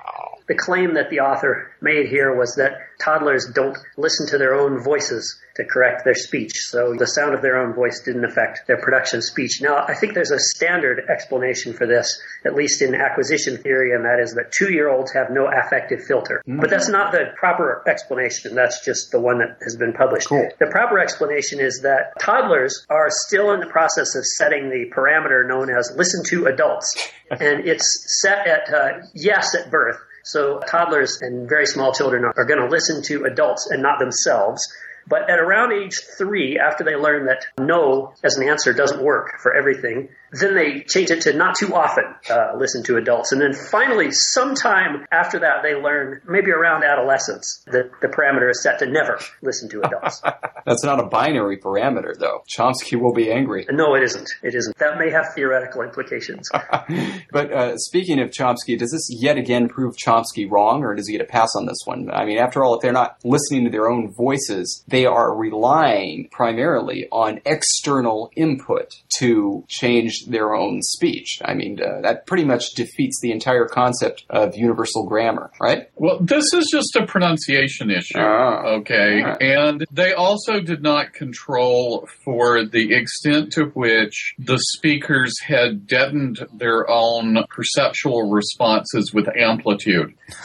The 0.49 0.55
claim 0.55 0.95
that 0.95 1.11
the 1.11 1.21
author 1.21 1.73
made 1.83 2.07
here 2.09 2.35
was 2.37 2.55
that 2.57 2.73
toddlers 3.01 3.51
don't 3.55 3.77
listen 3.97 4.27
to 4.29 4.39
their 4.39 4.55
own 4.55 4.83
voices 4.83 5.39
to 5.57 5.65
correct 5.65 6.05
their 6.05 6.15
speech. 6.15 6.53
So 6.67 6.95
the 6.95 7.07
sound 7.07 7.35
of 7.35 7.43
their 7.43 7.57
own 7.57 7.75
voice 7.75 8.01
didn't 8.05 8.25
affect 8.25 8.67
their 8.67 8.81
production 8.81 9.19
of 9.19 9.25
speech. 9.25 9.61
Now, 9.63 9.85
I 9.87 9.95
think 9.95 10.15
there's 10.15 10.31
a 10.31 10.39
standard 10.39 11.07
explanation 11.09 11.73
for 11.73 11.87
this, 11.87 12.21
at 12.45 12.55
least 12.55 12.83
in 12.83 12.95
acquisition 12.95 13.59
theory, 13.59 13.95
and 13.95 14.05
that 14.05 14.19
is 14.21 14.35
that 14.35 14.53
two 14.53 14.73
year 14.73 14.89
olds 14.89 15.13
have 15.13 15.31
no 15.31 15.47
affective 15.47 16.05
filter. 16.07 16.43
Mm-hmm. 16.47 16.61
But 16.61 16.71
that's 16.71 16.89
not 16.89 17.13
the 17.13 17.33
proper 17.37 17.83
explanation. 17.89 18.55
That's 18.55 18.85
just 18.85 19.11
the 19.11 19.21
one 19.21 19.39
that 19.39 19.59
has 19.63 19.77
been 19.77 19.93
published. 19.93 20.29
Cool. 20.29 20.49
The 20.59 20.67
proper 20.67 20.99
explanation 20.99 21.61
is 21.61 21.81
that 21.83 22.19
toddlers 22.21 22.87
are 22.91 23.09
still 23.11 23.53
in 23.53 23.61
the 23.61 23.67
process 23.67 24.15
of 24.17 24.25
setting 24.25 24.71
the 24.71 24.91
parameter 24.95 25.47
known 25.47 25.71
as 25.71 25.93
listen 25.97 26.23
to 26.31 26.47
adults. 26.47 26.95
and 27.31 27.67
it's 27.67 28.21
set 28.21 28.47
at 28.47 28.73
uh, 28.73 29.07
yes 29.15 29.55
at 29.55 29.71
birth. 29.71 29.97
So 30.25 30.59
toddlers 30.67 31.19
and 31.21 31.49
very 31.49 31.67
small 31.67 31.93
children 31.93 32.25
are 32.25 32.45
going 32.45 32.61
to 32.61 32.69
listen 32.69 33.03
to 33.05 33.25
adults 33.25 33.69
and 33.71 33.83
not 33.83 33.99
themselves. 33.99 34.67
But 35.07 35.29
at 35.31 35.39
around 35.39 35.73
age 35.73 36.01
three, 36.17 36.59
after 36.59 36.85
they 36.85 36.97
learn 36.97 37.27
that 37.27 37.47
no 37.59 38.15
as 38.23 38.37
an 38.37 38.49
answer 38.49 38.73
doesn't 38.73 39.03
work 39.03 39.41
for 39.43 39.55
everything, 39.55 40.09
then 40.41 40.55
they 40.55 40.81
change 40.83 41.11
it 41.11 41.23
to 41.23 41.33
not 41.33 41.57
too 41.57 41.75
often 41.75 42.05
uh, 42.31 42.53
listen 42.59 42.83
to 42.85 42.97
adults. 42.97 43.33
And 43.33 43.41
then 43.41 43.53
finally, 43.71 44.11
sometime 44.11 45.07
after 45.13 45.39
that, 45.41 45.63
they 45.63 45.75
learn, 45.75 46.21
maybe 46.27 46.51
around 46.51 46.85
adolescence, 46.85 47.65
that 47.67 47.91
the 48.01 48.09
parameter 48.09 48.51
is 48.51 48.63
set 48.63 48.79
to 48.81 48.87
never 48.87 49.21
listen 49.43 49.69
to 49.71 49.83
adults. 49.83 50.23
That's 50.67 50.85
not 50.85 51.01
a 51.01 51.07
binary 51.07 51.59
parameter, 51.59 52.17
though. 52.19 52.43
Chomsky 52.49 53.01
will 53.01 53.13
be 53.13 53.31
angry. 53.31 53.67
No, 53.71 53.95
it 53.95 54.03
isn't. 54.03 54.29
It 54.43 54.55
isn't. 54.55 54.77
That 54.79 54.99
may 54.99 55.11
have 55.11 55.35
theoretical 55.35 55.83
implications. 55.83 56.51
but 57.33 57.53
uh, 57.53 57.77
speaking 57.77 58.21
of 58.21 58.31
Chomsky, 58.31 58.79
does 58.79 58.91
this 58.91 59.09
yet 59.11 59.37
again 59.37 59.69
prove 59.69 59.95
Chomsky 59.97 60.51
wrong, 60.51 60.83
or 60.83 60.95
does 60.95 61.07
he 61.07 61.13
get 61.13 61.23
a 61.23 61.31
pass 61.31 61.51
on 61.57 61.67
this 61.67 61.79
one? 61.85 62.11
I 62.13 62.25
mean, 62.25 62.39
after 62.39 62.65
all, 62.65 62.75
if 62.75 62.83
they're 62.83 62.93
not 62.93 63.19
listening 63.25 63.65
to 63.65 63.71
their 63.71 63.89
own 63.89 64.13
voices, 64.13 64.85
they 64.89 65.07
are 65.07 65.37
relying 65.37 66.29
primarily 66.31 67.07
on 67.13 67.41
external 67.45 68.31
input 68.37 68.95
to 69.19 69.65
change 69.69 70.24
their 70.27 70.55
own 70.55 70.81
speech. 70.83 71.39
I 71.45 71.55
mean, 71.55 71.79
uh, 71.81 72.01
that 72.03 72.27
pretty 72.27 72.45
much 72.45 72.73
defeats 72.75 73.19
the 73.23 73.31
entire 73.33 73.67
concept 73.67 74.25
of 74.31 74.57
universal 74.57 75.07
grammar, 75.07 75.51
right? 75.61 75.89
Well, 75.97 76.19
this 76.21 76.45
is 76.53 76.69
just 76.73 76.97
a 76.97 77.07
pronunciation 77.07 77.91
issue, 77.91 78.19
Oh. 78.19 78.79
okay? 78.81 79.23
Alright. 79.23 79.43
And 79.43 79.85
they 79.91 80.13
also 80.13 80.61
did 80.61 80.83
not 80.83 81.13
control 81.13 82.09
for 82.25 82.65
the 82.65 82.95
extent 82.95 83.53
to 83.53 83.67
which 83.67 84.35
the 84.39 84.59
speakers 84.77 85.33
had 85.47 85.87
deadened 85.87 86.47
their 86.55 86.89
own 86.91 87.39
perceptual 87.51 88.31
responses 88.31 89.13
with 89.15 89.29
amplitude. 89.37 90.15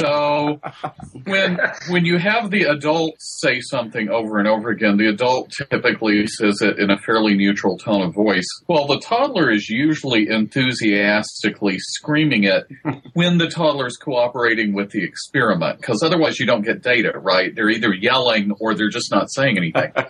so 0.00 0.60
when 1.24 1.58
when 1.90 2.04
you 2.04 2.18
have 2.18 2.50
the 2.50 2.64
adult 2.64 3.14
say 3.18 3.60
something 3.60 4.08
over 4.08 4.38
and 4.38 4.46
over 4.48 4.70
again, 4.70 4.96
the 4.96 5.08
adult 5.08 5.50
typically 5.70 6.26
says 6.26 6.60
it 6.60 6.78
in 6.78 6.90
a 6.90 6.98
fairly 6.98 7.34
neutral 7.34 7.78
tone 7.78 8.02
of 8.02 8.14
voice. 8.14 8.44
Well, 8.68 8.86
the 8.86 8.97
toddler 9.00 9.50
is 9.50 9.68
usually 9.68 10.28
enthusiastically 10.28 11.78
screaming 11.78 12.44
it 12.44 12.64
when 13.14 13.38
the 13.38 13.48
toddler 13.48 13.86
is 13.86 13.96
cooperating 13.96 14.72
with 14.72 14.90
the 14.90 15.02
experiment, 15.04 15.80
because 15.80 16.02
otherwise 16.02 16.38
you 16.38 16.46
don't 16.46 16.62
get 16.62 16.82
data, 16.82 17.12
right? 17.18 17.54
They're 17.54 17.70
either 17.70 17.92
yelling 17.92 18.52
or 18.60 18.74
they're 18.74 18.88
just 18.88 19.10
not 19.10 19.30
saying 19.30 19.56
anything. 19.56 19.92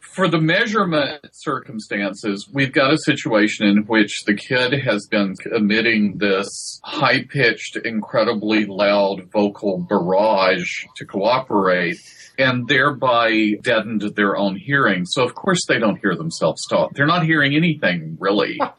For 0.00 0.28
the 0.28 0.40
measurement 0.40 1.24
circumstances, 1.32 2.48
we've 2.52 2.72
got 2.72 2.92
a 2.92 2.98
situation 2.98 3.66
in 3.66 3.84
which 3.84 4.24
the 4.24 4.34
kid 4.34 4.72
has 4.84 5.06
been 5.08 5.34
emitting 5.54 6.18
this 6.18 6.80
high 6.82 7.24
pitched, 7.24 7.76
incredibly 7.84 8.66
loud 8.66 9.30
vocal 9.32 9.78
barrage 9.88 10.84
to 10.96 11.06
cooperate 11.06 11.98
and 12.38 12.66
thereby 12.68 13.52
deadened 13.62 14.02
their 14.16 14.36
own 14.36 14.56
hearing. 14.56 15.04
So 15.06 15.24
of 15.24 15.34
course 15.34 15.60
they 15.68 15.78
don't 15.78 15.98
hear 16.00 16.14
themselves 16.16 16.66
talk. 16.68 16.94
They're 16.94 17.06
not 17.06 17.24
hearing 17.24 17.54
anything 17.54 18.16
really. 18.20 18.58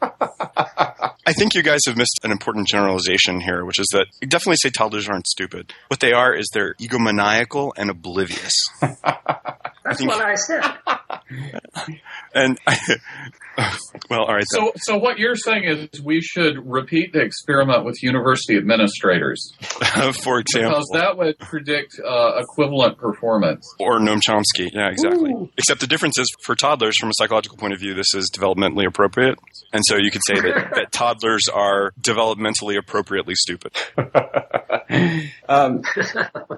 I 1.24 1.32
think 1.32 1.54
you 1.54 1.62
guys 1.62 1.80
have 1.86 1.96
missed 1.96 2.20
an 2.24 2.32
important 2.32 2.66
generalization 2.68 3.40
here, 3.40 3.64
which 3.64 3.78
is 3.78 3.86
that 3.92 4.06
you 4.20 4.26
definitely 4.26 4.56
say 4.56 4.70
toddlers 4.70 5.08
aren't 5.08 5.26
stupid. 5.26 5.72
What 5.88 6.00
they 6.00 6.12
are 6.12 6.34
is 6.34 6.48
they're 6.52 6.74
egomaniacal 6.74 7.72
and 7.76 7.90
oblivious. 7.90 8.68
That's 9.84 9.98
think- 9.98 10.10
what 10.10 10.24
I 10.24 10.34
said. 10.34 10.62
And 12.34 12.58
well, 14.10 14.22
all 14.22 14.34
right. 14.34 14.44
then. 14.52 14.66
So, 14.66 14.72
so 14.76 14.96
what 14.96 15.18
you're 15.18 15.36
saying 15.36 15.64
is 15.64 16.02
we 16.02 16.20
should 16.22 16.56
repeat 16.64 17.12
the 17.12 17.20
experiment 17.20 17.84
with 17.84 18.02
university 18.02 18.56
administrators 18.56 19.52
for 20.22 20.38
example, 20.40 20.70
because 20.70 20.88
that 20.94 21.16
would 21.18 21.38
predict 21.38 22.00
uh, 22.02 22.40
equivalent 22.40 22.96
performance. 22.98 23.66
or 23.78 23.98
Noam 23.98 24.20
Chomsky. 24.26 24.70
Yeah, 24.72 24.88
exactly. 24.88 25.50
Except 25.58 25.80
the 25.80 25.86
difference 25.86 26.18
is 26.18 26.26
for 26.44 26.54
toddlers, 26.54 26.96
from 26.96 27.10
a 27.10 27.14
psychological 27.14 27.58
point 27.58 27.74
of 27.74 27.80
view, 27.80 27.94
this 27.94 28.14
is 28.14 28.30
developmentally 28.30 28.86
appropriate, 28.86 29.38
and 29.72 29.82
so 29.84 29.96
you 29.96 30.10
could 30.10 30.22
say 30.26 30.40
that, 30.40 30.72
that 30.74 30.92
toddlers 30.92 31.48
are 31.52 31.92
developmentally 32.00 32.78
appropriately 32.78 33.34
stupid. 33.34 33.72
um, 35.48 35.82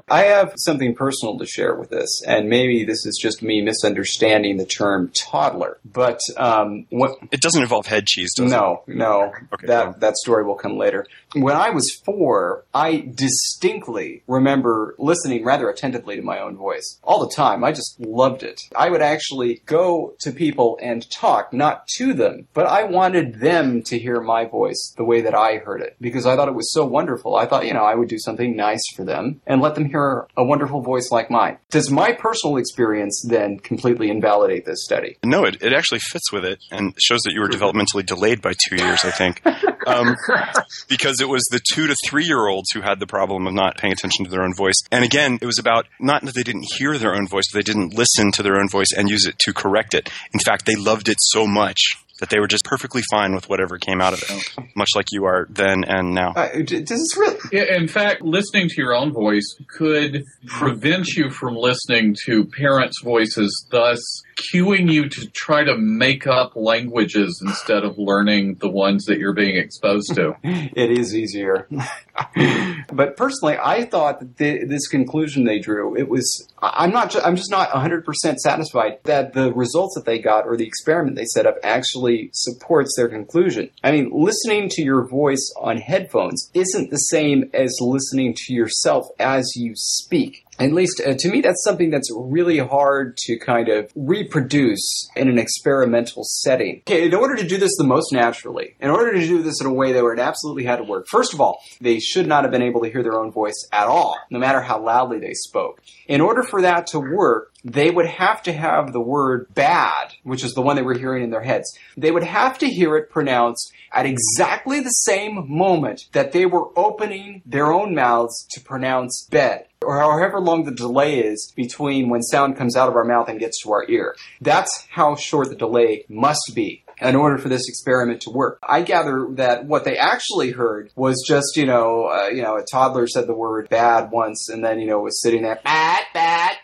I 0.08 0.24
have 0.24 0.52
something 0.56 0.94
personal 0.94 1.38
to 1.38 1.46
share 1.46 1.74
with 1.74 1.90
this, 1.90 2.22
and 2.26 2.48
maybe 2.48 2.84
this 2.84 3.04
is 3.06 3.13
just 3.20 3.42
me 3.42 3.60
misunderstanding 3.62 4.56
the 4.56 4.66
term 4.66 5.10
toddler. 5.14 5.78
But 5.84 6.20
um, 6.36 6.86
what, 6.90 7.18
It 7.32 7.40
doesn't 7.40 7.62
involve 7.62 7.86
head 7.86 8.06
cheese, 8.06 8.32
does 8.36 8.50
it? 8.50 8.54
no, 8.54 8.82
no, 8.86 9.32
Okay, 9.52 9.66
that 9.66 9.84
well. 9.86 9.96
that 10.00 10.16
story 10.16 10.44
will 10.44 10.54
come 10.56 10.76
later. 10.76 11.06
When 11.34 11.56
I 11.56 11.70
was 11.70 12.00
four, 12.04 12.64
I 12.72 13.08
distinctly 13.12 14.22
remember 14.28 14.94
listening 14.98 15.44
rather 15.44 15.68
attentively 15.68 16.14
to 16.14 16.22
my 16.22 16.38
own 16.38 16.56
voice 16.56 17.00
all 17.02 17.26
the 17.26 17.34
time. 17.34 17.64
I 17.64 17.72
just 17.72 17.98
loved 17.98 18.44
it. 18.44 18.60
I 18.76 18.88
would 18.88 19.02
actually 19.02 19.60
go 19.66 20.14
to 20.20 20.30
people 20.30 20.78
and 20.80 21.04
talk, 21.10 21.52
not 21.52 21.88
to 21.96 22.14
them, 22.14 22.46
but 22.54 22.66
I 22.66 22.84
wanted 22.84 23.40
them 23.40 23.82
to 23.84 23.98
hear 23.98 24.20
my 24.20 24.44
voice 24.44 24.94
the 24.96 25.04
way 25.04 25.22
that 25.22 25.34
I 25.34 25.56
heard 25.56 25.82
it 25.82 25.96
because 26.00 26.24
I 26.24 26.36
thought 26.36 26.48
it 26.48 26.54
was 26.54 26.72
so 26.72 26.84
wonderful. 26.84 27.34
I 27.34 27.46
thought, 27.46 27.66
you 27.66 27.74
know, 27.74 27.84
I 27.84 27.96
would 27.96 28.08
do 28.08 28.18
something 28.18 28.54
nice 28.54 28.82
for 28.94 29.04
them 29.04 29.40
and 29.44 29.60
let 29.60 29.74
them 29.74 29.86
hear 29.86 30.28
a 30.36 30.44
wonderful 30.44 30.82
voice 30.82 31.10
like 31.10 31.30
mine. 31.30 31.58
Does 31.70 31.90
my 31.90 32.12
personal 32.12 32.58
experience 32.58 33.24
then 33.28 33.58
completely 33.58 34.08
invalidate 34.08 34.66
this 34.66 34.84
study? 34.84 35.16
No, 35.24 35.44
it, 35.44 35.60
it 35.60 35.72
actually 35.72 36.00
fits 36.00 36.30
with 36.32 36.44
it 36.44 36.60
and 36.70 36.94
shows 37.00 37.22
that 37.22 37.32
you 37.32 37.40
were 37.40 37.48
developmentally 37.48 38.06
delayed 38.06 38.40
by 38.40 38.52
two 38.68 38.76
years, 38.76 39.04
I 39.04 39.10
think. 39.10 39.44
Um, 39.86 40.16
because 40.88 41.20
it 41.24 41.28
was 41.30 41.44
the 41.50 41.60
two 41.72 41.86
to 41.86 41.96
three 42.06 42.24
year 42.24 42.46
olds 42.46 42.70
who 42.72 42.82
had 42.82 43.00
the 43.00 43.06
problem 43.06 43.46
of 43.46 43.54
not 43.54 43.78
paying 43.78 43.92
attention 43.92 44.26
to 44.26 44.30
their 44.30 44.42
own 44.42 44.54
voice. 44.54 44.80
And 44.92 45.04
again, 45.04 45.38
it 45.40 45.46
was 45.46 45.58
about 45.58 45.86
not 45.98 46.22
that 46.22 46.34
they 46.34 46.42
didn't 46.42 46.66
hear 46.76 46.98
their 46.98 47.14
own 47.14 47.26
voice, 47.26 47.44
but 47.50 47.58
they 47.58 47.72
didn't 47.72 47.94
listen 47.94 48.30
to 48.32 48.42
their 48.42 48.56
own 48.56 48.68
voice 48.68 48.92
and 48.94 49.08
use 49.08 49.24
it 49.24 49.38
to 49.40 49.54
correct 49.54 49.94
it. 49.94 50.10
In 50.34 50.40
fact, 50.40 50.66
they 50.66 50.76
loved 50.76 51.08
it 51.08 51.16
so 51.18 51.46
much 51.46 51.80
that 52.24 52.30
they 52.30 52.40
were 52.40 52.48
just 52.48 52.64
perfectly 52.64 53.02
fine 53.10 53.34
with 53.34 53.50
whatever 53.50 53.76
came 53.76 54.00
out 54.00 54.14
of 54.14 54.22
it, 54.22 54.66
much 54.74 54.88
like 54.96 55.12
you 55.12 55.26
are 55.26 55.46
then 55.50 55.84
and 55.84 56.14
now. 56.14 56.32
Uh, 56.34 56.48
d- 56.54 56.80
does 56.80 56.86
this 56.86 57.16
really? 57.18 57.68
In 57.68 57.86
fact, 57.86 58.22
listening 58.22 58.70
to 58.70 58.74
your 58.78 58.94
own 58.94 59.12
voice 59.12 59.44
could 59.68 60.24
prevent 60.46 61.08
you 61.08 61.28
from 61.28 61.54
listening 61.54 62.16
to 62.24 62.46
parents' 62.46 63.02
voices, 63.02 63.66
thus 63.70 64.00
cueing 64.36 64.90
you 64.90 65.10
to 65.10 65.26
try 65.32 65.64
to 65.64 65.76
make 65.76 66.26
up 66.26 66.52
languages 66.56 67.42
instead 67.46 67.84
of 67.84 67.98
learning 67.98 68.56
the 68.60 68.70
ones 68.70 69.04
that 69.04 69.18
you're 69.18 69.34
being 69.34 69.56
exposed 69.56 70.14
to. 70.14 70.34
it 70.42 70.90
is 70.90 71.14
easier. 71.14 71.68
but 72.92 73.16
personally, 73.16 73.56
I 73.60 73.84
thought 73.84 74.20
that 74.20 74.36
the, 74.36 74.64
this 74.64 74.86
conclusion 74.86 75.44
they 75.44 75.58
drew, 75.58 75.96
it 75.96 76.08
was, 76.08 76.48
I'm 76.60 76.90
not, 76.90 77.10
ju- 77.10 77.20
I'm 77.24 77.36
just 77.36 77.50
not 77.50 77.70
100% 77.70 78.04
satisfied 78.36 78.98
that 79.04 79.32
the 79.32 79.52
results 79.52 79.94
that 79.96 80.04
they 80.04 80.18
got 80.18 80.46
or 80.46 80.56
the 80.56 80.66
experiment 80.66 81.16
they 81.16 81.24
set 81.24 81.46
up 81.46 81.56
actually 81.62 82.30
supports 82.32 82.94
their 82.96 83.08
conclusion. 83.08 83.70
I 83.82 83.92
mean, 83.92 84.10
listening 84.12 84.68
to 84.70 84.82
your 84.82 85.06
voice 85.06 85.52
on 85.60 85.78
headphones 85.78 86.50
isn't 86.54 86.90
the 86.90 86.96
same 86.96 87.50
as 87.52 87.76
listening 87.80 88.34
to 88.46 88.54
yourself 88.54 89.06
as 89.18 89.50
you 89.56 89.72
speak. 89.74 90.44
At 90.58 90.72
least 90.72 91.00
uh, 91.04 91.14
to 91.18 91.28
me, 91.30 91.40
that's 91.40 91.62
something 91.64 91.90
that's 91.90 92.08
really 92.14 92.58
hard 92.58 93.16
to 93.24 93.38
kind 93.38 93.68
of 93.68 93.90
reproduce 93.96 95.08
in 95.16 95.28
an 95.28 95.38
experimental 95.38 96.22
setting. 96.24 96.82
Okay, 96.86 97.06
in 97.06 97.14
order 97.14 97.36
to 97.36 97.46
do 97.46 97.56
this 97.56 97.72
the 97.76 97.84
most 97.84 98.12
naturally, 98.12 98.76
in 98.80 98.90
order 98.90 99.12
to 99.12 99.20
do 99.20 99.42
this 99.42 99.60
in 99.60 99.66
a 99.66 99.72
way 99.72 99.92
that 99.92 100.04
it 100.04 100.18
absolutely 100.18 100.64
had 100.64 100.76
to 100.76 100.84
work, 100.84 101.06
first 101.08 101.34
of 101.34 101.40
all, 101.40 101.60
they 101.80 101.98
should 101.98 102.26
not 102.26 102.44
have 102.44 102.52
been 102.52 102.62
able 102.62 102.82
to 102.82 102.90
hear 102.90 103.02
their 103.02 103.18
own 103.18 103.32
voice 103.32 103.68
at 103.72 103.86
all, 103.86 104.16
no 104.30 104.38
matter 104.38 104.60
how 104.60 104.80
loudly 104.80 105.18
they 105.18 105.34
spoke. 105.34 105.82
In 106.06 106.20
order 106.20 106.42
for 106.42 106.62
that 106.62 106.86
to 106.88 107.00
work, 107.00 107.53
they 107.64 107.90
would 107.90 108.06
have 108.06 108.42
to 108.42 108.52
have 108.52 108.92
the 108.92 109.00
word 109.00 109.46
bad, 109.54 110.14
which 110.22 110.44
is 110.44 110.52
the 110.52 110.60
one 110.60 110.76
they 110.76 110.82
were 110.82 110.98
hearing 110.98 111.24
in 111.24 111.30
their 111.30 111.42
heads. 111.42 111.76
They 111.96 112.10
would 112.10 112.24
have 112.24 112.58
to 112.58 112.66
hear 112.68 112.96
it 112.96 113.10
pronounced 113.10 113.72
at 113.92 114.06
exactly 114.06 114.80
the 114.80 114.90
same 114.90 115.50
moment 115.50 116.02
that 116.12 116.32
they 116.32 116.46
were 116.46 116.68
opening 116.78 117.42
their 117.46 117.72
own 117.72 117.94
mouths 117.94 118.46
to 118.52 118.60
pronounce 118.60 119.26
bed 119.30 119.66
or 119.82 119.98
however 119.98 120.40
long 120.40 120.64
the 120.64 120.72
delay 120.72 121.20
is 121.20 121.52
between 121.54 122.08
when 122.08 122.22
sound 122.22 122.56
comes 122.56 122.76
out 122.76 122.88
of 122.88 122.96
our 122.96 123.04
mouth 123.04 123.28
and 123.28 123.38
gets 123.38 123.62
to 123.62 123.72
our 123.72 123.84
ear. 123.88 124.16
That's 124.40 124.86
how 124.90 125.14
short 125.16 125.50
the 125.50 125.56
delay 125.56 126.04
must 126.08 126.52
be. 126.54 126.80
in 127.00 127.16
order 127.16 127.38
for 127.38 127.48
this 127.48 127.68
experiment 127.68 128.22
to 128.22 128.30
work. 128.30 128.58
I 128.62 128.82
gather 128.82 129.26
that 129.32 129.64
what 129.66 129.84
they 129.84 129.98
actually 129.98 130.52
heard 130.52 130.92
was 130.94 131.24
just, 131.26 131.56
you 131.56 131.66
know, 131.66 132.04
uh, 132.04 132.28
you 132.28 132.40
know, 132.40 132.56
a 132.56 132.64
toddler 132.64 133.08
said 133.08 133.26
the 133.26 133.34
word 133.34 133.68
bad 133.68 134.12
once 134.12 134.48
and 134.48 134.64
then, 134.64 134.78
you 134.78 134.86
know, 134.86 135.00
was 135.00 135.20
sitting 135.20 135.42
there, 135.42 135.60
bad, 135.64 136.04
bad, 136.14 136.56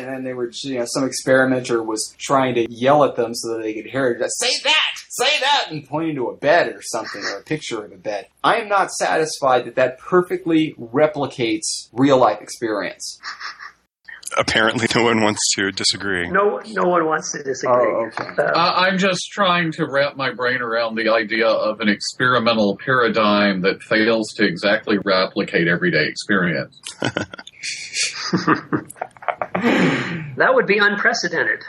and 0.00 0.08
then 0.08 0.24
they 0.24 0.32
were, 0.32 0.50
you 0.62 0.78
know, 0.78 0.86
some 0.86 1.04
experimenter 1.04 1.82
was 1.82 2.14
trying 2.18 2.54
to 2.54 2.66
yell 2.70 3.04
at 3.04 3.16
them 3.16 3.34
so 3.34 3.54
that 3.54 3.62
they 3.62 3.74
could 3.74 3.86
hear 3.86 4.10
it. 4.10 4.30
Say 4.38 4.50
that! 4.64 4.94
Say 5.08 5.40
that! 5.40 5.66
And 5.70 5.86
pointing 5.86 6.16
to 6.16 6.28
a 6.28 6.36
bed 6.36 6.68
or 6.68 6.82
something, 6.82 7.22
or 7.22 7.38
a 7.38 7.42
picture 7.42 7.84
of 7.84 7.92
a 7.92 7.96
bed. 7.96 8.28
I 8.42 8.56
am 8.56 8.68
not 8.68 8.90
satisfied 8.90 9.66
that 9.66 9.74
that 9.76 9.98
perfectly 9.98 10.74
replicates 10.78 11.88
real 11.92 12.18
life 12.18 12.40
experience. 12.40 13.18
Apparently, 14.36 14.86
no 14.94 15.02
one 15.02 15.20
wants 15.22 15.40
to 15.56 15.72
disagree. 15.72 16.30
No, 16.30 16.60
no 16.68 16.88
one 16.88 17.04
wants 17.04 17.32
to 17.32 17.42
disagree. 17.42 17.74
Oh, 17.74 18.06
okay. 18.06 18.30
Uh, 18.38 18.42
I, 18.42 18.86
I'm 18.86 18.96
just 18.96 19.22
trying 19.32 19.72
to 19.72 19.86
wrap 19.86 20.16
my 20.16 20.32
brain 20.32 20.62
around 20.62 20.94
the 20.94 21.12
idea 21.12 21.48
of 21.48 21.80
an 21.80 21.88
experimental 21.88 22.78
paradigm 22.84 23.62
that 23.62 23.82
fails 23.82 24.32
to 24.36 24.44
exactly 24.44 24.98
replicate 25.04 25.66
everyday 25.66 26.06
experience. 26.06 26.80
that 30.36 30.54
would 30.54 30.66
be 30.66 30.78
unprecedented. 30.78 31.62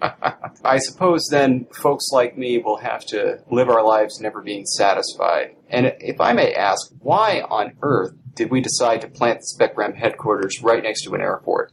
I 0.64 0.78
suppose 0.78 1.26
then 1.30 1.66
folks 1.82 2.10
like 2.12 2.36
me 2.36 2.58
will 2.58 2.78
have 2.78 3.04
to 3.06 3.38
live 3.50 3.68
our 3.68 3.84
lives 3.84 4.20
never 4.20 4.42
being 4.42 4.64
satisfied. 4.66 5.56
And 5.68 5.94
if 6.00 6.20
I 6.20 6.32
may 6.32 6.52
ask, 6.54 6.90
why 7.00 7.42
on 7.42 7.74
earth 7.82 8.14
did 8.34 8.50
we 8.50 8.60
decide 8.60 9.00
to 9.02 9.08
plant 9.08 9.40
the 9.40 9.64
Specgram 9.64 9.94
headquarters 9.94 10.62
right 10.62 10.82
next 10.82 11.04
to 11.04 11.14
an 11.14 11.20
airport? 11.20 11.72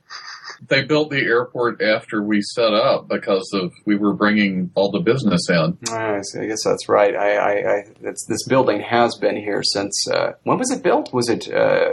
They 0.67 0.83
built 0.83 1.09
the 1.09 1.21
airport 1.21 1.81
after 1.81 2.21
we 2.21 2.41
set 2.41 2.73
up 2.73 3.07
because 3.07 3.49
of 3.53 3.71
we 3.85 3.97
were 3.97 4.13
bringing 4.13 4.69
all 4.75 4.91
the 4.91 4.99
business 4.99 5.49
in. 5.49 5.77
I 5.89 6.21
see, 6.21 6.41
I 6.41 6.45
guess 6.45 6.63
that's 6.63 6.87
right. 6.87 7.15
I, 7.15 7.35
I, 7.35 7.51
I 7.51 7.83
it's, 8.01 8.25
this 8.27 8.47
building 8.47 8.79
has 8.81 9.17
been 9.17 9.35
here 9.35 9.63
since 9.63 10.07
uh, 10.13 10.33
when 10.43 10.59
was 10.59 10.69
it 10.69 10.83
built? 10.83 11.11
Was 11.13 11.29
it 11.29 11.51
uh, 11.51 11.89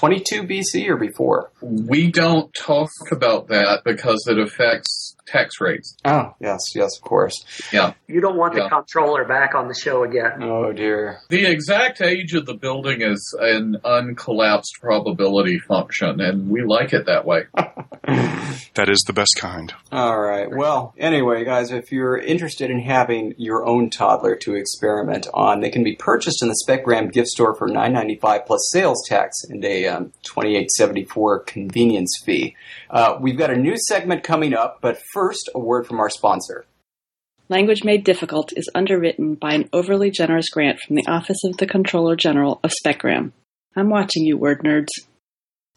22 0.00 0.44
BC 0.44 0.88
or 0.88 0.96
before? 0.96 1.52
We 1.60 2.10
don't 2.10 2.50
talk 2.54 2.88
about 3.10 3.48
that 3.48 3.82
because 3.84 4.26
it 4.28 4.38
affects 4.38 5.14
tax 5.30 5.60
rates. 5.60 5.96
Oh, 6.04 6.34
yes, 6.40 6.58
yes, 6.74 6.96
of 6.96 7.02
course. 7.02 7.34
Yeah. 7.72 7.92
You 8.08 8.20
don't 8.20 8.36
want 8.36 8.54
the 8.54 8.60
Yeah. 8.62 8.68
comptroller 8.68 9.24
back 9.24 9.54
on 9.54 9.68
the 9.68 9.74
show 9.74 10.02
again. 10.04 10.42
Oh 10.42 10.72
dear. 10.72 11.20
The 11.28 11.46
exact 11.46 12.00
age 12.02 12.34
of 12.34 12.46
the 12.46 12.54
building 12.54 13.02
is 13.02 13.34
an 13.40 13.76
uncollapsed 13.84 14.80
probability 14.80 15.58
function, 15.58 16.20
and 16.20 16.50
we 16.50 16.62
like 16.62 16.92
it 16.92 17.06
that 17.06 17.24
way. 17.24 17.44
That 18.74 18.88
is 18.88 19.02
the 19.06 19.12
best 19.12 19.36
kind. 19.36 19.72
All 19.92 20.18
right. 20.20 20.48
Well, 20.48 20.94
anyway, 20.96 21.44
guys, 21.44 21.70
if 21.72 21.90
you're 21.92 22.16
interested 22.16 22.70
in 22.70 22.80
having 22.80 23.34
your 23.36 23.66
own 23.66 23.90
toddler 23.90 24.36
to 24.36 24.54
experiment 24.54 25.26
on, 25.34 25.60
they 25.60 25.70
can 25.70 25.82
be 25.84 25.96
purchased 25.96 26.40
in 26.42 26.48
the 26.48 26.56
Specgram 26.66 27.12
gift 27.12 27.28
store 27.28 27.54
for 27.56 27.68
$9.95 27.68 28.46
plus 28.46 28.70
sales 28.72 29.02
tax 29.08 29.42
and 29.48 29.64
a 29.64 29.86
um, 29.88 30.12
$28.74 30.24 31.46
convenience 31.46 32.16
fee. 32.24 32.56
Uh, 32.88 33.16
we've 33.20 33.36
got 33.38 33.50
a 33.50 33.56
new 33.56 33.76
segment 33.88 34.22
coming 34.22 34.54
up, 34.54 34.78
but 34.80 34.98
first, 35.12 35.19
a 35.54 35.58
word 35.58 35.86
from 35.86 36.00
our 36.00 36.10
sponsor. 36.10 36.64
Language 37.48 37.84
Made 37.84 38.04
Difficult 38.04 38.52
is 38.56 38.70
underwritten 38.74 39.34
by 39.34 39.54
an 39.54 39.68
overly 39.72 40.10
generous 40.10 40.48
grant 40.48 40.78
from 40.80 40.96
the 40.96 41.06
Office 41.08 41.42
of 41.44 41.56
the 41.56 41.66
Controller 41.66 42.16
General 42.16 42.60
of 42.62 42.72
Specgram. 42.84 43.32
I'm 43.76 43.90
watching 43.90 44.24
you, 44.24 44.36
word 44.38 44.62
nerds. 44.62 44.88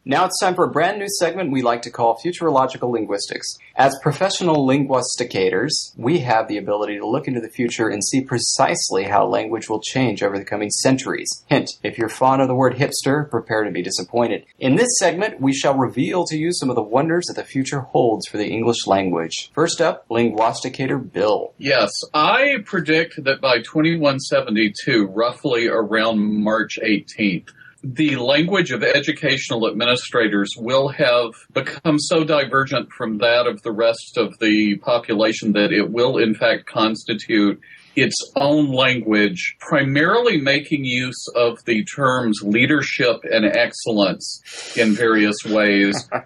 Now 0.05 0.25
it's 0.25 0.37
time 0.41 0.53
for 0.53 0.65
a 0.65 0.69
brand 0.69 0.99
new 0.99 1.07
segment 1.07 1.53
we 1.53 1.61
like 1.61 1.81
to 1.83 1.89
call 1.89 2.19
Futurological 2.19 2.91
Linguistics. 2.91 3.57
As 3.77 3.97
professional 4.01 4.67
linguisticators, 4.67 5.93
we 5.95 6.19
have 6.19 6.49
the 6.49 6.57
ability 6.57 6.97
to 6.97 7.07
look 7.07 7.25
into 7.25 7.39
the 7.39 7.47
future 7.47 7.87
and 7.87 8.03
see 8.03 8.19
precisely 8.19 9.05
how 9.05 9.25
language 9.25 9.69
will 9.69 9.79
change 9.79 10.21
over 10.21 10.37
the 10.37 10.43
coming 10.43 10.71
centuries. 10.71 11.45
Hint, 11.47 11.69
if 11.83 11.97
you're 11.97 12.09
fond 12.09 12.41
of 12.41 12.49
the 12.49 12.53
word 12.53 12.75
hipster, 12.75 13.29
prepare 13.29 13.63
to 13.63 13.71
be 13.71 13.81
disappointed. 13.81 14.45
In 14.59 14.75
this 14.75 14.89
segment, 14.99 15.39
we 15.39 15.53
shall 15.53 15.77
reveal 15.77 16.25
to 16.25 16.37
you 16.37 16.51
some 16.51 16.69
of 16.69 16.75
the 16.75 16.83
wonders 16.83 17.27
that 17.27 17.37
the 17.37 17.45
future 17.45 17.79
holds 17.79 18.27
for 18.27 18.35
the 18.35 18.49
English 18.49 18.85
language. 18.85 19.51
First 19.55 19.79
up, 19.79 20.05
linguisticator 20.09 20.99
Bill. 21.13 21.53
Yes, 21.57 21.91
I 22.13 22.55
predict 22.65 23.23
that 23.23 23.39
by 23.39 23.59
2172, 23.59 25.05
roughly 25.05 25.69
around 25.69 26.43
March 26.43 26.77
18th, 26.83 27.51
the 27.83 28.15
language 28.15 28.71
of 28.71 28.81
educational 28.81 29.67
administrators 29.67 30.53
will 30.57 30.87
have 30.87 31.33
become 31.51 31.99
so 31.99 32.23
divergent 32.23 32.89
from 32.97 33.17
that 33.17 33.45
of 33.45 33.61
the 33.61 33.73
rest 33.73 34.17
of 34.17 34.39
the 34.39 34.77
population 34.77 35.51
that 35.51 35.73
it 35.73 35.91
will, 35.91 36.17
in 36.17 36.33
fact, 36.33 36.65
constitute 36.65 37.59
its 37.95 38.15
own 38.36 38.71
language, 38.71 39.56
primarily 39.60 40.39
making 40.39 40.86
use 40.86 41.25
of 41.36 41.63
the 41.65 41.84
terms 41.86 42.39
leadership 42.43 43.17
and 43.23 43.45
excellence 43.45 44.41
in 44.75 44.93
various 44.93 45.38
ways. 45.45 46.10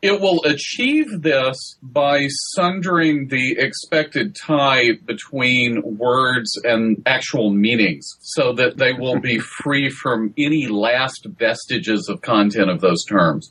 It 0.00 0.20
will 0.20 0.42
achieve 0.44 1.22
this 1.22 1.78
by 1.82 2.26
sundering 2.54 3.28
the 3.28 3.56
expected 3.58 4.36
tie 4.36 4.92
between 5.04 5.82
words 5.96 6.50
and 6.62 7.02
actual 7.06 7.50
meanings 7.50 8.06
so 8.20 8.52
that 8.54 8.76
they 8.76 8.92
will 8.92 9.18
be 9.18 9.38
free 9.62 9.88
from 9.90 10.34
any 10.36 10.66
last 10.66 11.26
vestiges 11.38 12.08
of 12.10 12.20
content 12.20 12.70
of 12.70 12.80
those 12.80 13.04
terms. 13.04 13.50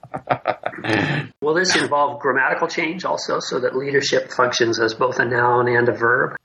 Will 1.41 1.53
this 1.53 1.75
involve 1.75 2.19
grammatical 2.19 2.67
change 2.67 3.05
also 3.05 3.39
so 3.39 3.59
that 3.59 3.75
leadership 3.75 4.31
functions 4.31 4.79
as 4.79 4.93
both 4.93 5.19
a 5.19 5.25
noun 5.25 5.67
and 5.67 5.89
a 5.89 5.93
verb? 5.93 6.35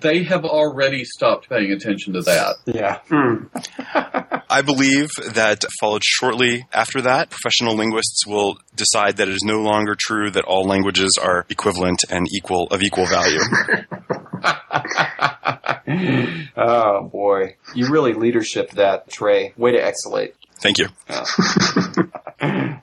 They 0.00 0.22
have 0.24 0.44
already 0.44 1.04
stopped 1.04 1.48
paying 1.48 1.72
attention 1.72 2.12
to 2.14 2.22
that. 2.22 2.56
Yeah. 2.66 3.00
Hmm. 3.08 3.46
I 4.50 4.62
believe 4.62 5.10
that 5.34 5.64
followed 5.80 6.02
shortly 6.04 6.66
after 6.72 7.02
that, 7.02 7.30
professional 7.30 7.74
linguists 7.74 8.26
will 8.26 8.58
decide 8.74 9.16
that 9.18 9.28
it 9.28 9.34
is 9.34 9.44
no 9.44 9.60
longer 9.60 9.94
true 9.98 10.30
that 10.30 10.44
all 10.44 10.64
languages 10.64 11.18
are 11.20 11.44
equivalent 11.50 12.00
and 12.08 12.26
equal 12.34 12.66
of 12.70 12.82
equal 12.82 13.06
value. 13.06 13.40
oh 16.56 17.08
boy. 17.10 17.56
You 17.74 17.90
really 17.90 18.14
leadership 18.14 18.70
that, 18.72 19.10
Trey. 19.10 19.52
Way 19.56 19.72
to 19.72 19.84
excellate. 19.84 20.34
Thank 20.60 20.78
you. 20.78 20.88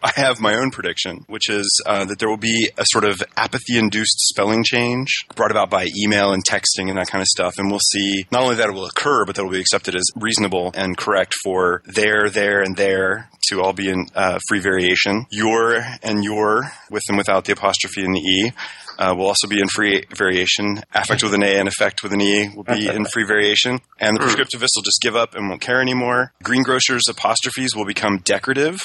I 0.06 0.12
have 0.18 0.40
my 0.40 0.54
own 0.54 0.70
prediction, 0.70 1.26
which 1.28 1.50
is 1.50 1.82
uh, 1.88 2.06
that 2.06 2.20
there 2.20 2.30
will 2.30 2.38
be 2.38 2.70
a 2.78 2.86
sort 2.86 3.06
of 3.06 3.24
apathy-induced 3.38 4.20
spelling 4.30 4.64
change 4.64 5.26
brought 5.36 5.50
about 5.50 5.72
by 5.72 5.88
email 6.00 6.32
and 6.32 6.46
texting 6.46 6.90
and 6.90 6.98
that 7.00 7.08
kind 7.08 7.24
of 7.24 7.28
stuff, 7.28 7.56
and 7.58 7.72
we'll 7.72 7.80
see 7.80 8.28
not 8.32 8.44
only 8.44 8.56
that 8.56 8.70
it 8.70 8.74
will 8.74 8.86
occur, 8.86 9.26
but 9.26 9.36
that 9.36 9.42
it 9.42 9.46
will 9.46 9.54
be 9.54 9.60
accepted 9.60 9.96
as 9.96 10.06
reasonable 10.16 10.72
and 10.76 10.96
correct 10.96 11.34
for 11.44 11.82
there, 11.88 12.30
there, 12.30 12.62
and 12.62 12.78
there 12.78 13.32
to 13.50 13.62
all 13.62 13.74
be 13.74 13.90
in 13.90 14.06
uh, 14.14 14.38
free 14.48 14.60
variation. 14.60 15.26
Your 15.32 15.84
and 16.04 16.24
your, 16.24 16.72
with 16.92 17.04
and 17.10 17.18
without 17.18 17.46
the 17.46 17.54
apostrophe 17.54 18.06
and 18.06 18.16
the 18.16 18.20
e. 18.20 18.52
Uh, 18.98 19.14
will 19.18 19.28
also 19.28 19.48
be 19.48 19.60
in 19.60 19.68
free 19.68 20.06
variation. 20.16 20.82
Affect 20.94 21.24
with 21.24 21.34
an 21.34 21.44
A 21.44 21.58
and 21.58 21.68
effect 21.68 22.02
with 22.04 22.14
an 22.14 22.22
E 22.22 22.50
will 22.56 22.64
be 22.64 22.88
in 22.88 23.06
free 23.06 23.26
variation. 23.26 23.80
And 24.00 24.16
the 24.16 24.22
prescriptivists 24.22 24.76
will 24.76 24.84
just 24.84 25.02
give 25.02 25.16
up 25.16 25.36
and 25.36 25.50
won't 25.50 25.62
care 25.62 25.82
anymore. 25.82 26.32
Greengrocers 26.44 27.02
apostrophes 27.10 27.76
will 27.76 27.86
become 27.86 28.20
decorative, 28.20 28.80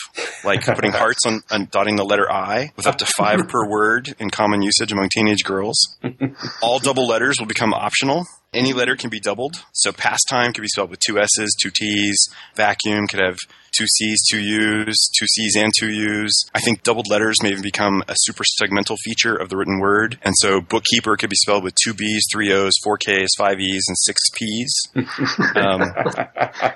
like 0.44 0.64
putting 0.75 0.92
hearts 0.92 1.25
on, 1.27 1.42
on 1.51 1.68
dotting 1.70 1.96
the 1.96 2.05
letter 2.05 2.31
I, 2.31 2.73
with 2.77 2.87
up 2.87 2.99
to 2.99 3.07
five 3.07 3.46
per 3.49 3.68
word 3.68 4.14
in 4.18 4.31
common 4.31 4.62
usage 4.62 4.92
among 4.92 5.09
teenage 5.11 5.44
girls. 5.44 5.96
All 6.62 6.79
double 6.79 7.07
letters 7.07 7.37
will 7.38 7.46
become 7.46 7.73
optional. 7.73 8.27
Any 8.53 8.73
letter 8.73 8.96
can 8.96 9.11
be 9.11 9.20
doubled. 9.20 9.62
So 9.73 9.92
pastime 9.92 10.53
can 10.53 10.62
be 10.62 10.68
spelled 10.68 10.90
with 10.90 10.99
two 10.99 11.18
S's, 11.20 11.55
two 11.61 11.70
T's. 11.70 12.16
Vacuum 12.57 13.07
could 13.07 13.20
have 13.20 13.37
two 13.81 13.87
C's, 13.87 14.23
two 14.29 14.38
U's, 14.38 15.11
two 15.19 15.27
C's 15.27 15.57
and 15.57 15.73
two 15.79 15.90
U's. 15.90 16.45
I 16.55 16.61
think 16.61 16.83
doubled 16.83 17.09
letters 17.09 17.43
may 17.43 17.51
even 17.51 17.62
become 17.62 18.03
a 18.09 18.14
super 18.14 18.45
segmental 18.61 18.97
feature 19.03 19.35
of 19.35 19.49
the 19.49 19.57
written 19.57 19.81
word. 19.81 20.19
And 20.23 20.35
so 20.37 20.61
bookkeeper 20.61 21.16
could 21.16 21.31
be 21.31 21.37
spelled 21.37 21.64
with 21.64 21.75
two 21.83 21.95
B's, 21.95 22.27
three 22.31 22.53
O's, 22.53 22.75
four 22.85 22.99
K's, 22.99 23.31
five 23.38 23.59
E's, 23.59 23.85
and 23.88 23.97
six 23.99 24.21
P's. 24.35 24.88
Um, 25.57 25.83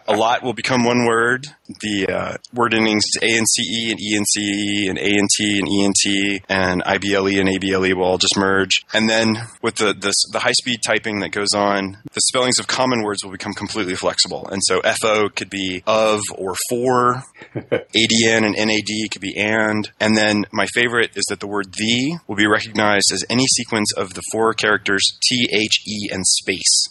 a 0.07 0.15
lot 0.17 0.43
will 0.43 0.53
become 0.53 0.85
one 0.85 1.07
word. 1.07 1.47
The 1.67 2.07
uh, 2.09 2.37
word 2.53 2.75
endings 2.75 3.05
A 3.23 3.39
and 3.39 3.47
CE 3.49 3.91
and 3.91 4.01
E 4.01 4.17
and 4.17 4.27
CE 4.29 4.89
and 4.89 4.99
A 4.99 5.19
and 5.19 5.29
T 5.35 5.59
and 5.59 5.69
E 5.69 5.85
and 5.85 5.95
T 5.99 6.43
and 6.49 6.83
IBLE 6.83 7.41
and 7.41 7.49
ABLE 7.49 7.97
will 7.97 8.05
all 8.05 8.19
just 8.19 8.37
merge. 8.37 8.83
And 8.93 9.09
then 9.09 9.37
with 9.63 9.77
the, 9.77 9.95
the, 9.95 10.13
the 10.33 10.41
high 10.41 10.53
speed 10.53 10.81
typing 10.87 11.21
that 11.21 11.31
goes 11.31 11.55
on, 11.55 11.97
the 12.13 12.21
spellings 12.29 12.59
of 12.59 12.67
common 12.67 13.03
words 13.03 13.25
will 13.25 13.33
become 13.33 13.55
completely 13.55 13.95
flexible. 13.95 14.47
And 14.49 14.61
so 14.63 14.83
FO 14.83 15.31
could 15.31 15.49
be 15.49 15.83
of 15.87 16.21
or 16.37 16.55
for, 16.69 17.23
ADN 17.55 18.45
and 18.45 18.57
NAD 18.57 19.11
could 19.11 19.23
be 19.23 19.35
and. 19.37 19.91
And 20.01 20.17
then 20.17 20.45
my 20.53 20.67
favorite 20.67 21.17
is 21.17 21.25
that 21.31 21.41
the 21.41 21.47
word 21.47 21.73
the 21.73 22.19
will 22.27 22.37
be 22.37 22.47
recognized 22.47 23.11
as 23.11 23.25
any 23.31 23.47
sequence 23.47 23.91
of 23.97 24.13
the 24.13 24.23
four 24.33 24.53
characters 24.53 25.03
T, 25.27 25.49
H, 25.51 25.81
E, 25.87 26.11
and 26.13 26.27
space 26.27 26.89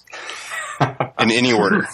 in 1.19 1.31
any 1.31 1.53
order. 1.53 1.87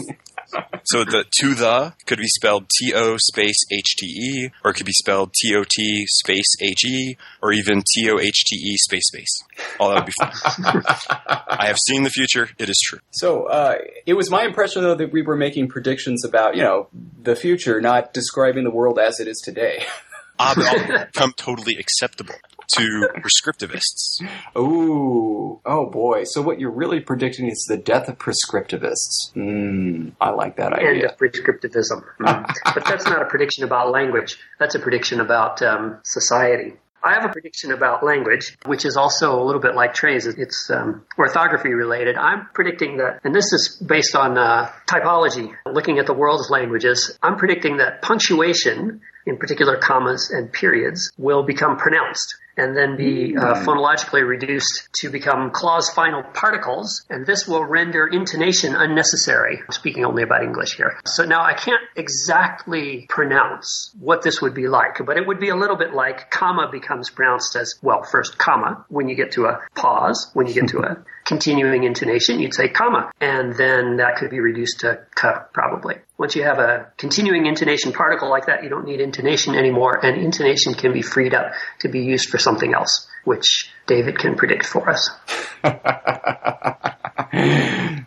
So 0.84 1.04
the 1.04 1.26
to 1.40 1.56
the 1.56 1.94
could 2.06 2.20
be 2.20 2.28
spelled 2.28 2.68
T 2.80 2.94
O 2.94 3.18
space 3.18 3.58
H 3.72 3.96
T 3.98 4.06
E, 4.08 4.50
or 4.64 4.72
it 4.72 4.76
could 4.76 4.86
be 4.86 4.94
spelled 4.94 5.34
T 5.34 5.56
O 5.56 5.64
T 5.70 6.06
space 6.08 6.56
H 6.62 6.86
E, 6.86 7.18
or 7.42 7.52
even 7.52 7.84
T 7.94 8.10
O 8.10 8.20
H 8.20 8.46
T 8.46 8.56
E 8.56 8.78
space 8.78 9.08
space. 9.08 9.44
All 9.80 9.90
that 9.90 9.96
would 9.96 10.06
be 10.06 10.14
fine. 10.20 10.84
I 11.50 11.68
have 11.68 11.78
seen 11.78 12.04
the 12.04 12.10
future. 12.10 12.50
It 12.58 12.70
is 12.70 12.82
true. 12.84 13.00
So 13.12 13.46
uh, 13.46 13.76
it 14.06 14.14
was 14.14 14.30
my 14.32 14.44
impression, 14.44 14.84
though, 14.84 14.96
that 14.96 15.12
we 15.12 15.22
were 15.22 15.36
making 15.36 15.68
predictions 15.68 16.26
about, 16.26 16.56
you 16.56 16.64
know, 16.64 16.88
the 17.22 17.36
future, 17.36 17.82
not 17.82 18.14
describing 18.14 18.64
the 18.64 18.72
world 18.72 19.00
as 19.00 19.20
it 19.20 19.28
is 19.28 19.42
today. 19.44 19.86
But 20.56 21.12
become 21.14 21.34
totally 21.34 21.76
acceptable 21.78 22.36
to 22.76 23.10
prescriptivists. 23.18 24.22
Ooh, 24.58 25.60
oh 25.66 25.90
boy. 25.90 26.24
So 26.24 26.42
what 26.42 26.60
you're 26.60 26.72
really 26.72 27.00
predicting 27.00 27.48
is 27.50 27.66
the 27.68 27.78
death 27.78 28.08
of 28.08 28.18
prescriptivists. 28.18 29.32
Hmm, 29.34 30.10
I 30.22 30.30
like 30.30 30.58
that 30.58 30.78
End 30.78 30.88
idea. 30.88 31.10
of 31.10 31.18
prescriptivism. 31.18 32.04
Mm. 32.22 32.54
but 32.74 32.86
that's 32.86 33.06
not 33.06 33.22
a 33.22 33.26
prediction 33.26 33.64
about 33.64 33.92
language. 33.92 34.38
That's 34.60 34.76
a 34.76 34.80
prediction 34.80 35.20
about 35.20 35.62
um, 35.62 36.00
society. 36.04 36.74
I 37.02 37.14
have 37.14 37.24
a 37.24 37.30
prediction 37.30 37.72
about 37.72 38.04
language, 38.04 38.58
which 38.66 38.84
is 38.86 38.98
also 38.98 39.42
a 39.42 39.44
little 39.44 39.62
bit 39.62 39.74
like 39.74 39.94
Trey's. 39.94 40.26
It's 40.28 40.70
um, 40.70 41.06
orthography 41.18 41.70
related. 41.74 42.18
I'm 42.18 42.48
predicting 42.54 42.98
that, 42.98 43.22
and 43.24 43.34
this 43.34 43.54
is 43.54 43.82
based 43.86 44.16
on 44.16 44.38
uh, 44.38 44.70
typology, 44.86 45.54
looking 45.66 46.00
at 46.00 46.08
the 46.08 46.14
world's 46.14 46.50
languages. 46.50 47.18
I'm 47.24 47.38
predicting 47.38 47.78
that 47.78 48.02
punctuation, 48.02 49.00
in 49.30 49.38
particular 49.38 49.78
commas 49.78 50.32
and 50.32 50.52
periods, 50.52 51.12
will 51.18 51.44
become 51.44 51.78
pronounced 51.78 52.36
and 52.60 52.76
then 52.76 52.98
be 52.98 53.36
uh, 53.38 53.56
phonologically 53.64 54.28
reduced 54.28 54.90
to 54.94 55.10
become 55.10 55.50
clause 55.52 55.90
final 55.90 56.22
particles, 56.22 57.06
and 57.10 57.26
this 57.26 57.48
will 57.48 57.64
render 57.64 58.06
intonation 58.06 58.76
unnecessary. 58.76 59.60
I'm 59.66 59.72
speaking 59.72 60.04
only 60.04 60.24
about 60.24 60.44
English 60.44 60.76
here. 60.76 61.00
So 61.06 61.24
now 61.24 61.42
I 61.42 61.54
can't 61.54 61.82
exactly 61.96 63.06
pronounce 63.08 63.96
what 63.98 64.24
this 64.24 64.42
would 64.42 64.54
be 64.54 64.68
like, 64.68 65.00
but 65.06 65.18
it 65.18 65.26
would 65.26 65.40
be 65.40 65.50
a 65.50 65.56
little 65.56 65.78
bit 65.78 65.94
like 65.94 66.30
comma 66.30 66.70
becomes 66.70 67.10
pronounced 67.10 67.56
as, 67.56 67.76
well, 67.82 68.04
first 68.04 68.38
comma, 68.38 68.86
when 68.90 69.08
you 69.08 69.16
get 69.16 69.32
to 69.34 69.46
a 69.46 69.62
pause, 69.76 70.30
when 70.34 70.46
you 70.46 70.54
get 70.54 70.68
to 70.70 70.80
a 70.80 70.98
continuing 71.26 71.86
intonation, 71.86 72.40
you'd 72.40 72.54
say 72.54 72.68
comma, 72.68 73.12
and 73.22 73.56
then 73.56 73.98
that 73.98 74.18
could 74.18 74.30
be 74.30 74.42
reduced 74.42 74.82
to 74.82 75.00
k 75.16 75.30
probably. 75.54 75.96
Once 76.20 76.36
you 76.36 76.44
have 76.44 76.60
a 76.60 76.92
continuing 76.98 77.46
intonation 77.46 77.94
particle 77.94 78.30
like 78.30 78.46
that, 78.48 78.62
you 78.62 78.68
don't 78.68 78.86
need 78.86 79.00
intonation 79.00 79.56
anymore, 79.56 80.06
and 80.06 80.22
intonation 80.22 80.74
can 80.74 80.92
be 80.92 81.02
freed 81.02 81.34
up 81.34 81.54
to 81.80 81.88
be 81.88 82.02
used 82.02 82.30
for 82.30 82.38
something 82.38 82.74
else, 82.74 83.08
which 83.24 83.72
David 83.88 84.20
can 84.20 84.36
predict 84.36 84.66
for 84.66 84.90
us. 84.90 85.10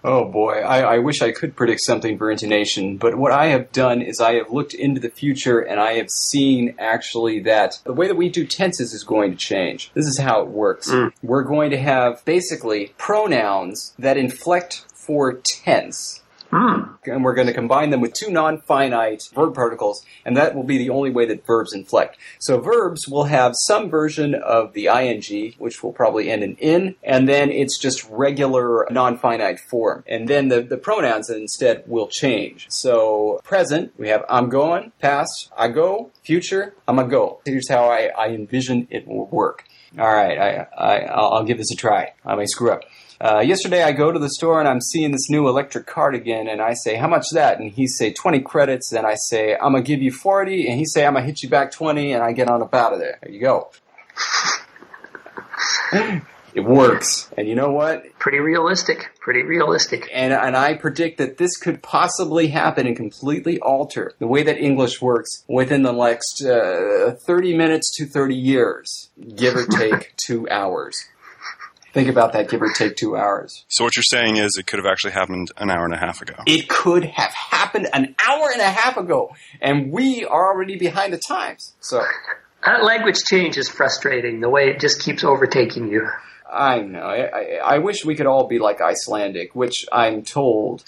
oh 0.05 0.27
boy, 0.31 0.61
I, 0.61 0.97
I 0.97 0.99
wish 0.99 1.23
I 1.23 1.33
could 1.33 1.57
predict 1.57 1.81
something 1.81 2.19
for 2.19 2.31
intonation, 2.31 2.99
but 2.99 3.17
what 3.17 3.33
I 3.33 3.47
have 3.47 3.73
done 3.73 4.03
is 4.03 4.21
I 4.21 4.35
have 4.35 4.51
looked 4.51 4.75
into 4.75 5.01
the 5.01 5.09
future 5.09 5.61
and 5.61 5.81
I 5.81 5.95
have 5.95 6.11
seen 6.11 6.75
actually 6.79 7.41
that 7.41 7.81
the 7.85 7.95
way 7.95 8.09
that 8.09 8.17
we 8.17 8.29
do 8.29 8.47
tenses 8.47 8.93
is 8.93 9.05
going 9.05 9.31
to 9.31 9.39
change. 9.39 9.91
This 9.95 10.07
is 10.07 10.19
how 10.19 10.43
it 10.43 10.49
works. 10.49 10.91
Mm. 10.91 11.15
We're 11.23 11.45
going 11.45 11.71
to 11.71 11.79
have 11.79 12.23
basically 12.27 12.93
pronouns 12.99 13.95
that 13.99 14.19
inflect 14.19 14.85
for 14.95 15.33
tense. 15.33 16.22
Ah. 16.53 16.99
And 17.07 17.25
we're 17.25 17.35
going 17.35 17.47
to 17.47 17.55
combine 17.55 17.89
them 17.91 18.03
with 18.03 18.13
two 18.13 18.31
non-finite 18.31 19.23
verb 19.35 19.55
particles, 19.55 20.05
and 20.25 20.37
that 20.37 20.55
will 20.55 20.65
be 20.65 20.77
the 20.77 20.91
only 20.91 21.11
way 21.11 21.25
that 21.27 21.47
verbs 21.47 21.73
inflect. 21.73 22.19
So 22.39 22.61
verbs 22.61 23.09
will 23.09 23.25
have 23.25 23.55
some 23.57 23.89
version 23.89 24.35
of 24.35 24.75
the 24.75 24.87
ing, 24.87 25.55
which 25.59 25.83
will 25.83 25.93
probably 25.93 26.31
end 26.31 26.43
in 26.43 26.57
in, 26.57 26.95
and 27.03 27.27
then 27.27 27.51
it's 27.51 27.79
just 27.79 28.07
regular 28.11 28.87
non-finite 28.91 29.61
form. 29.61 30.05
And 30.07 30.29
then 30.29 30.49
the, 30.49 30.61
the 30.61 30.77
pronouns 30.77 31.31
instead 31.31 31.85
will 31.87 32.09
change. 32.09 32.67
So 32.69 33.41
present, 33.45 33.95
we 33.97 34.09
have 34.09 34.25
I'm 34.29 34.51
going, 34.51 34.93
past, 35.01 35.51
I 35.57 35.69
go, 35.69 36.11
future, 36.23 36.75
I'm 36.87 36.99
a 36.99 37.05
go. 37.05 37.41
Here's 37.47 37.69
how 37.69 37.85
I, 37.85 38.11
I 38.17 38.29
envision 38.29 38.89
it 38.91 39.09
will 39.09 39.27
work. 39.29 39.65
All 39.99 40.13
right, 40.13 40.39
I, 40.39 40.67
I, 40.77 40.99
I'll, 41.07 41.33
I'll 41.35 41.45
give 41.45 41.59
this 41.59 41.71
a 41.73 41.77
try. 41.77 42.13
I 42.25 42.35
may 42.35 42.47
screw 42.47 42.71
up. 42.71 42.85
Uh, 43.23 43.39
yesterday 43.39 43.85
I 43.85 43.93
go 43.93 44.11
to 44.11 44.19
the 44.19 44.29
store 44.29 44.59
and 44.59 44.69
I'm 44.69 44.81
seeing 44.81 45.13
this 45.13 45.31
new 45.31 45.47
electric 45.47 45.87
cardigan 45.87 46.49
and 46.49 46.61
I 46.61 46.75
say, 46.75 46.97
how 46.97 47.07
much 47.07 47.27
that? 47.35 47.61
And 47.61 47.71
he 47.71 47.87
say 47.87 48.13
20 48.13 48.41
credits 48.41 48.91
Then 48.91 49.07
I 49.07 49.15
say, 49.15 49.55
I'm 49.55 49.75
gonna 49.75 49.83
give 49.83 50.03
you 50.03 50.11
40 50.11 50.67
and 50.69 50.77
he 50.77 50.85
say, 50.85 51.07
I'm 51.07 51.15
gonna 51.15 51.25
hit 51.25 51.41
you 51.41 51.49
back 51.49 51.71
20 51.71 52.15
and 52.15 52.23
I 52.23 52.33
get 52.33 52.49
on 52.49 52.63
up 52.63 52.75
out 52.75 52.93
of 52.93 52.99
there. 52.99 53.21
There 53.23 53.31
you 53.31 53.41
go. 53.41 53.71
it 56.53 56.65
works. 56.65 57.31
And 57.39 57.47
you 57.47 57.55
know 57.55 57.71
what? 57.71 58.03
Pretty 58.19 58.41
realistic. 58.41 59.13
Pretty 59.21 59.45
realistic. 59.45 60.11
And, 60.13 60.33
and 60.33 60.57
I 60.57 60.75
predict 60.75 61.19
that 61.19 61.39
this 61.39 61.57
could 61.57 61.81
possibly 61.81 62.49
happen 62.49 62.89
and 62.89 62.97
completely 62.97 63.61
alter 63.61 64.15
the 64.19 64.27
way 64.27 64.43
that 64.43 64.59
English 64.59 65.01
works 65.01 65.45
within 65.47 65.83
the 65.85 65.93
next 65.93 66.45
uh, 66.45 67.15
30 67.25 67.57
minutes 67.57 67.97
to 67.99 68.07
30 68.07 68.35
years, 68.35 69.11
give 69.37 69.55
or 69.55 69.67
take 69.71 70.13
two 70.17 70.49
hours. 70.51 71.05
Think 71.93 72.09
about 72.09 72.33
that, 72.33 72.49
give 72.49 72.63
or 72.63 72.73
take 72.73 72.97
two 72.97 73.17
hours. 73.17 73.65
So 73.69 73.85
what 73.85 73.95
you're 73.97 74.03
saying 74.03 74.37
is 74.39 74.53
it 74.59 74.67
could 74.67 74.79
have 74.79 74.91
actually 74.91 75.13
happened 75.13 75.49
an 75.59 75.71
hour 75.71 75.85
and 75.85 75.93
a 75.93 75.99
half 75.99 76.23
ago. 76.23 76.35
It 76.47 76.69
could 76.69 77.05
have 77.05 77.33
happened 77.33 77.89
an 77.93 78.15
hour 78.27 78.49
and 78.51 78.63
a 78.63 78.71
half 78.71 78.97
ago, 78.97 79.35
and 79.61 79.93
we 79.93 80.25
are 80.25 80.53
already 80.53 80.77
behind 80.79 81.13
the 81.13 81.21
times. 81.29 81.75
So 81.81 82.03
That 82.65 82.85
language 82.85 83.19
change 83.27 83.59
is 83.59 83.69
frustrating, 83.69 84.41
the 84.41 84.49
way 84.49 84.69
it 84.71 84.81
just 84.81 85.03
keeps 85.03 85.23
overtaking 85.23 85.89
you. 85.89 86.09
I 86.53 86.81
know. 86.81 87.01
I, 87.01 87.23
I, 87.25 87.45
I 87.75 87.79
wish 87.79 88.05
we 88.05 88.15
could 88.15 88.27
all 88.27 88.47
be 88.47 88.59
like 88.59 88.81
Icelandic, 88.83 89.55
which 89.55 89.87
I'm 89.91 90.23
told 90.23 90.85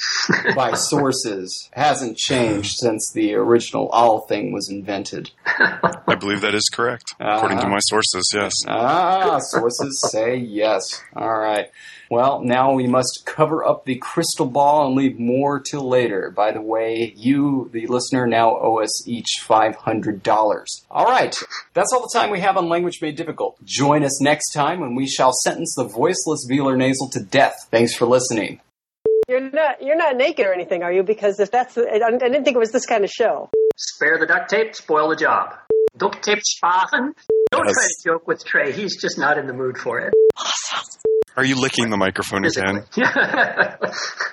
by 0.54 0.74
sources 0.74 1.70
hasn't 1.72 2.18
changed 2.18 2.76
since 2.78 3.10
the 3.12 3.34
original 3.34 3.88
Althing 3.92 4.52
was 4.52 4.68
invented. 4.68 5.30
I 5.46 6.16
believe 6.16 6.42
that 6.42 6.54
is 6.54 6.68
correct, 6.72 7.14
according 7.18 7.58
to 7.58 7.64
Uh-huh. 7.64 7.72
my 7.72 7.80
sources. 7.80 8.30
Yes. 8.34 8.54
Ah, 8.68 9.38
sources 9.38 10.00
say 10.10 10.36
yes. 10.36 11.02
All 11.16 11.38
right. 11.38 11.70
Well, 12.14 12.42
now 12.44 12.72
we 12.72 12.86
must 12.86 13.24
cover 13.26 13.64
up 13.64 13.86
the 13.86 13.96
crystal 13.96 14.46
ball 14.46 14.86
and 14.86 14.94
leave 14.94 15.18
more 15.18 15.58
till 15.58 15.88
later. 15.88 16.30
By 16.30 16.52
the 16.52 16.60
way, 16.60 17.12
you, 17.16 17.68
the 17.72 17.88
listener, 17.88 18.24
now 18.28 18.56
owe 18.56 18.80
us 18.80 19.08
each 19.08 19.42
$500. 19.44 20.64
All 20.92 21.06
right. 21.06 21.36
That's 21.72 21.92
all 21.92 22.02
the 22.02 22.16
time 22.16 22.30
we 22.30 22.38
have 22.38 22.56
on 22.56 22.68
Language 22.68 23.02
Made 23.02 23.16
Difficult. 23.16 23.58
Join 23.64 24.04
us 24.04 24.22
next 24.22 24.52
time 24.52 24.78
when 24.78 24.94
we 24.94 25.08
shall 25.08 25.32
sentence 25.32 25.74
the 25.76 25.88
voiceless 25.88 26.46
velar 26.48 26.78
nasal 26.78 27.08
to 27.08 27.20
death. 27.20 27.66
Thanks 27.72 27.96
for 27.96 28.06
listening. 28.06 28.60
You're 29.28 29.50
not 29.50 29.82
you're 29.82 29.96
not 29.96 30.16
naked 30.16 30.46
or 30.46 30.54
anything, 30.54 30.84
are 30.84 30.92
you? 30.92 31.02
Because 31.02 31.40
if 31.40 31.50
that's 31.50 31.76
I 31.76 31.82
I 31.82 32.10
didn't 32.12 32.44
think 32.44 32.54
it 32.54 32.60
was 32.60 32.70
this 32.70 32.86
kind 32.86 33.02
of 33.02 33.10
show. 33.10 33.50
Spare 33.76 34.18
the 34.20 34.26
duct 34.26 34.50
tape, 34.50 34.76
spoil 34.76 35.08
the 35.08 35.16
job. 35.16 35.56
Duct 35.96 36.22
tape 36.22 36.42
sparen. 36.44 37.12
Don't 37.50 37.64
try 37.64 37.72
to 37.72 38.04
joke 38.04 38.28
with 38.28 38.44
Trey. 38.44 38.70
He's 38.70 39.00
just 39.00 39.18
not 39.18 39.36
in 39.36 39.48
the 39.48 39.52
mood 39.52 39.78
for 39.78 39.98
it. 39.98 40.14
Are 41.36 41.44
you 41.44 41.60
licking 41.60 41.90
the 41.90 41.96
microphone 41.96 42.44
again? 42.44 42.84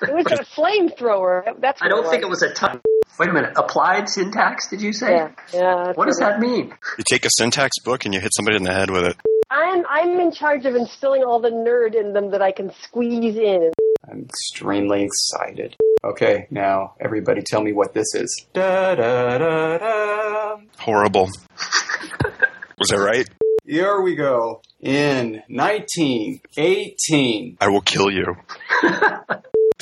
It 0.03 0.15
was 0.15 0.25
a 0.31 0.43
flamethrower. 0.43 1.43
That's 1.59 1.79
I 1.81 1.87
don't 1.87 2.09
think 2.09 2.23
it 2.23 2.29
was. 2.29 2.41
was 2.41 2.51
a 2.51 2.53
ton. 2.55 2.81
Wait 3.19 3.29
a 3.29 3.33
minute. 3.33 3.53
Applied 3.55 4.09
syntax, 4.09 4.67
did 4.67 4.81
you 4.81 4.93
say? 4.93 5.11
Yeah, 5.11 5.31
yeah. 5.53 5.91
What 5.93 6.07
does 6.07 6.17
that 6.17 6.39
mean? 6.39 6.73
You 6.97 7.03
take 7.07 7.23
a 7.23 7.29
syntax 7.37 7.77
book 7.83 8.05
and 8.05 8.13
you 8.13 8.19
hit 8.19 8.31
somebody 8.35 8.57
in 8.57 8.63
the 8.63 8.73
head 8.73 8.89
with 8.89 9.03
it. 9.05 9.15
I'm 9.51 9.85
I'm 9.87 10.19
in 10.19 10.31
charge 10.31 10.65
of 10.65 10.75
instilling 10.75 11.23
all 11.23 11.39
the 11.39 11.51
nerd 11.51 11.93
in 11.93 12.13
them 12.13 12.31
that 12.31 12.41
I 12.41 12.51
can 12.51 12.71
squeeze 12.81 13.35
in. 13.37 13.71
I'm 14.09 14.21
extremely 14.23 15.03
excited. 15.03 15.75
Okay, 16.03 16.47
now 16.49 16.95
everybody 16.99 17.43
tell 17.43 17.61
me 17.61 17.73
what 17.73 17.93
this 17.93 18.15
is. 18.15 18.47
Da 18.53 18.95
da 18.95 19.37
da 19.37 19.77
da. 19.77 20.57
Horrible. 20.79 21.25
Was 22.79 22.87
that 22.89 22.97
right? 22.97 23.29
Here 23.71 23.99
we 24.01 24.15
go. 24.15 24.61
In 24.81 25.43
1918, 25.47 27.57
I 27.61 27.69
will 27.69 27.79
kill 27.79 28.11
you. 28.11 28.35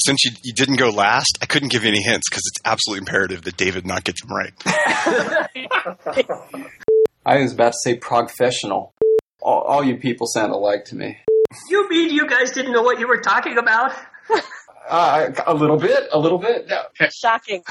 Since 0.05 0.25
you, 0.25 0.31
you 0.43 0.53
didn't 0.53 0.75
go 0.75 0.91
last, 0.91 1.39
I 1.41 1.47
couldn't 1.47 1.69
give 1.69 1.81
you 1.81 1.89
any 1.89 2.03
hints 2.03 2.29
because 2.29 2.43
it's 2.45 2.61
absolutely 2.63 2.99
imperative 2.99 3.41
that 3.45 3.57
David 3.57 3.87
not 3.87 4.03
get 4.03 4.13
them 4.21 4.29
right. 4.29 4.53
I 7.25 7.39
was 7.39 7.53
about 7.53 7.71
to 7.71 7.77
say 7.83 7.95
professional. 7.95 8.93
All, 9.41 9.61
all 9.61 9.83
you 9.83 9.97
people 9.97 10.27
sound 10.27 10.51
alike 10.51 10.85
to 10.85 10.95
me. 10.95 11.17
You 11.71 11.89
mean 11.89 12.11
you 12.11 12.27
guys 12.27 12.51
didn't 12.51 12.73
know 12.73 12.83
what 12.83 12.99
you 12.99 13.07
were 13.07 13.21
talking 13.21 13.57
about? 13.57 13.91
Uh, 14.87 15.31
a 15.47 15.55
little 15.55 15.77
bit, 15.77 16.09
a 16.11 16.19
little 16.19 16.37
bit. 16.37 16.67
No. 16.67 16.83
Shocking. 17.09 17.63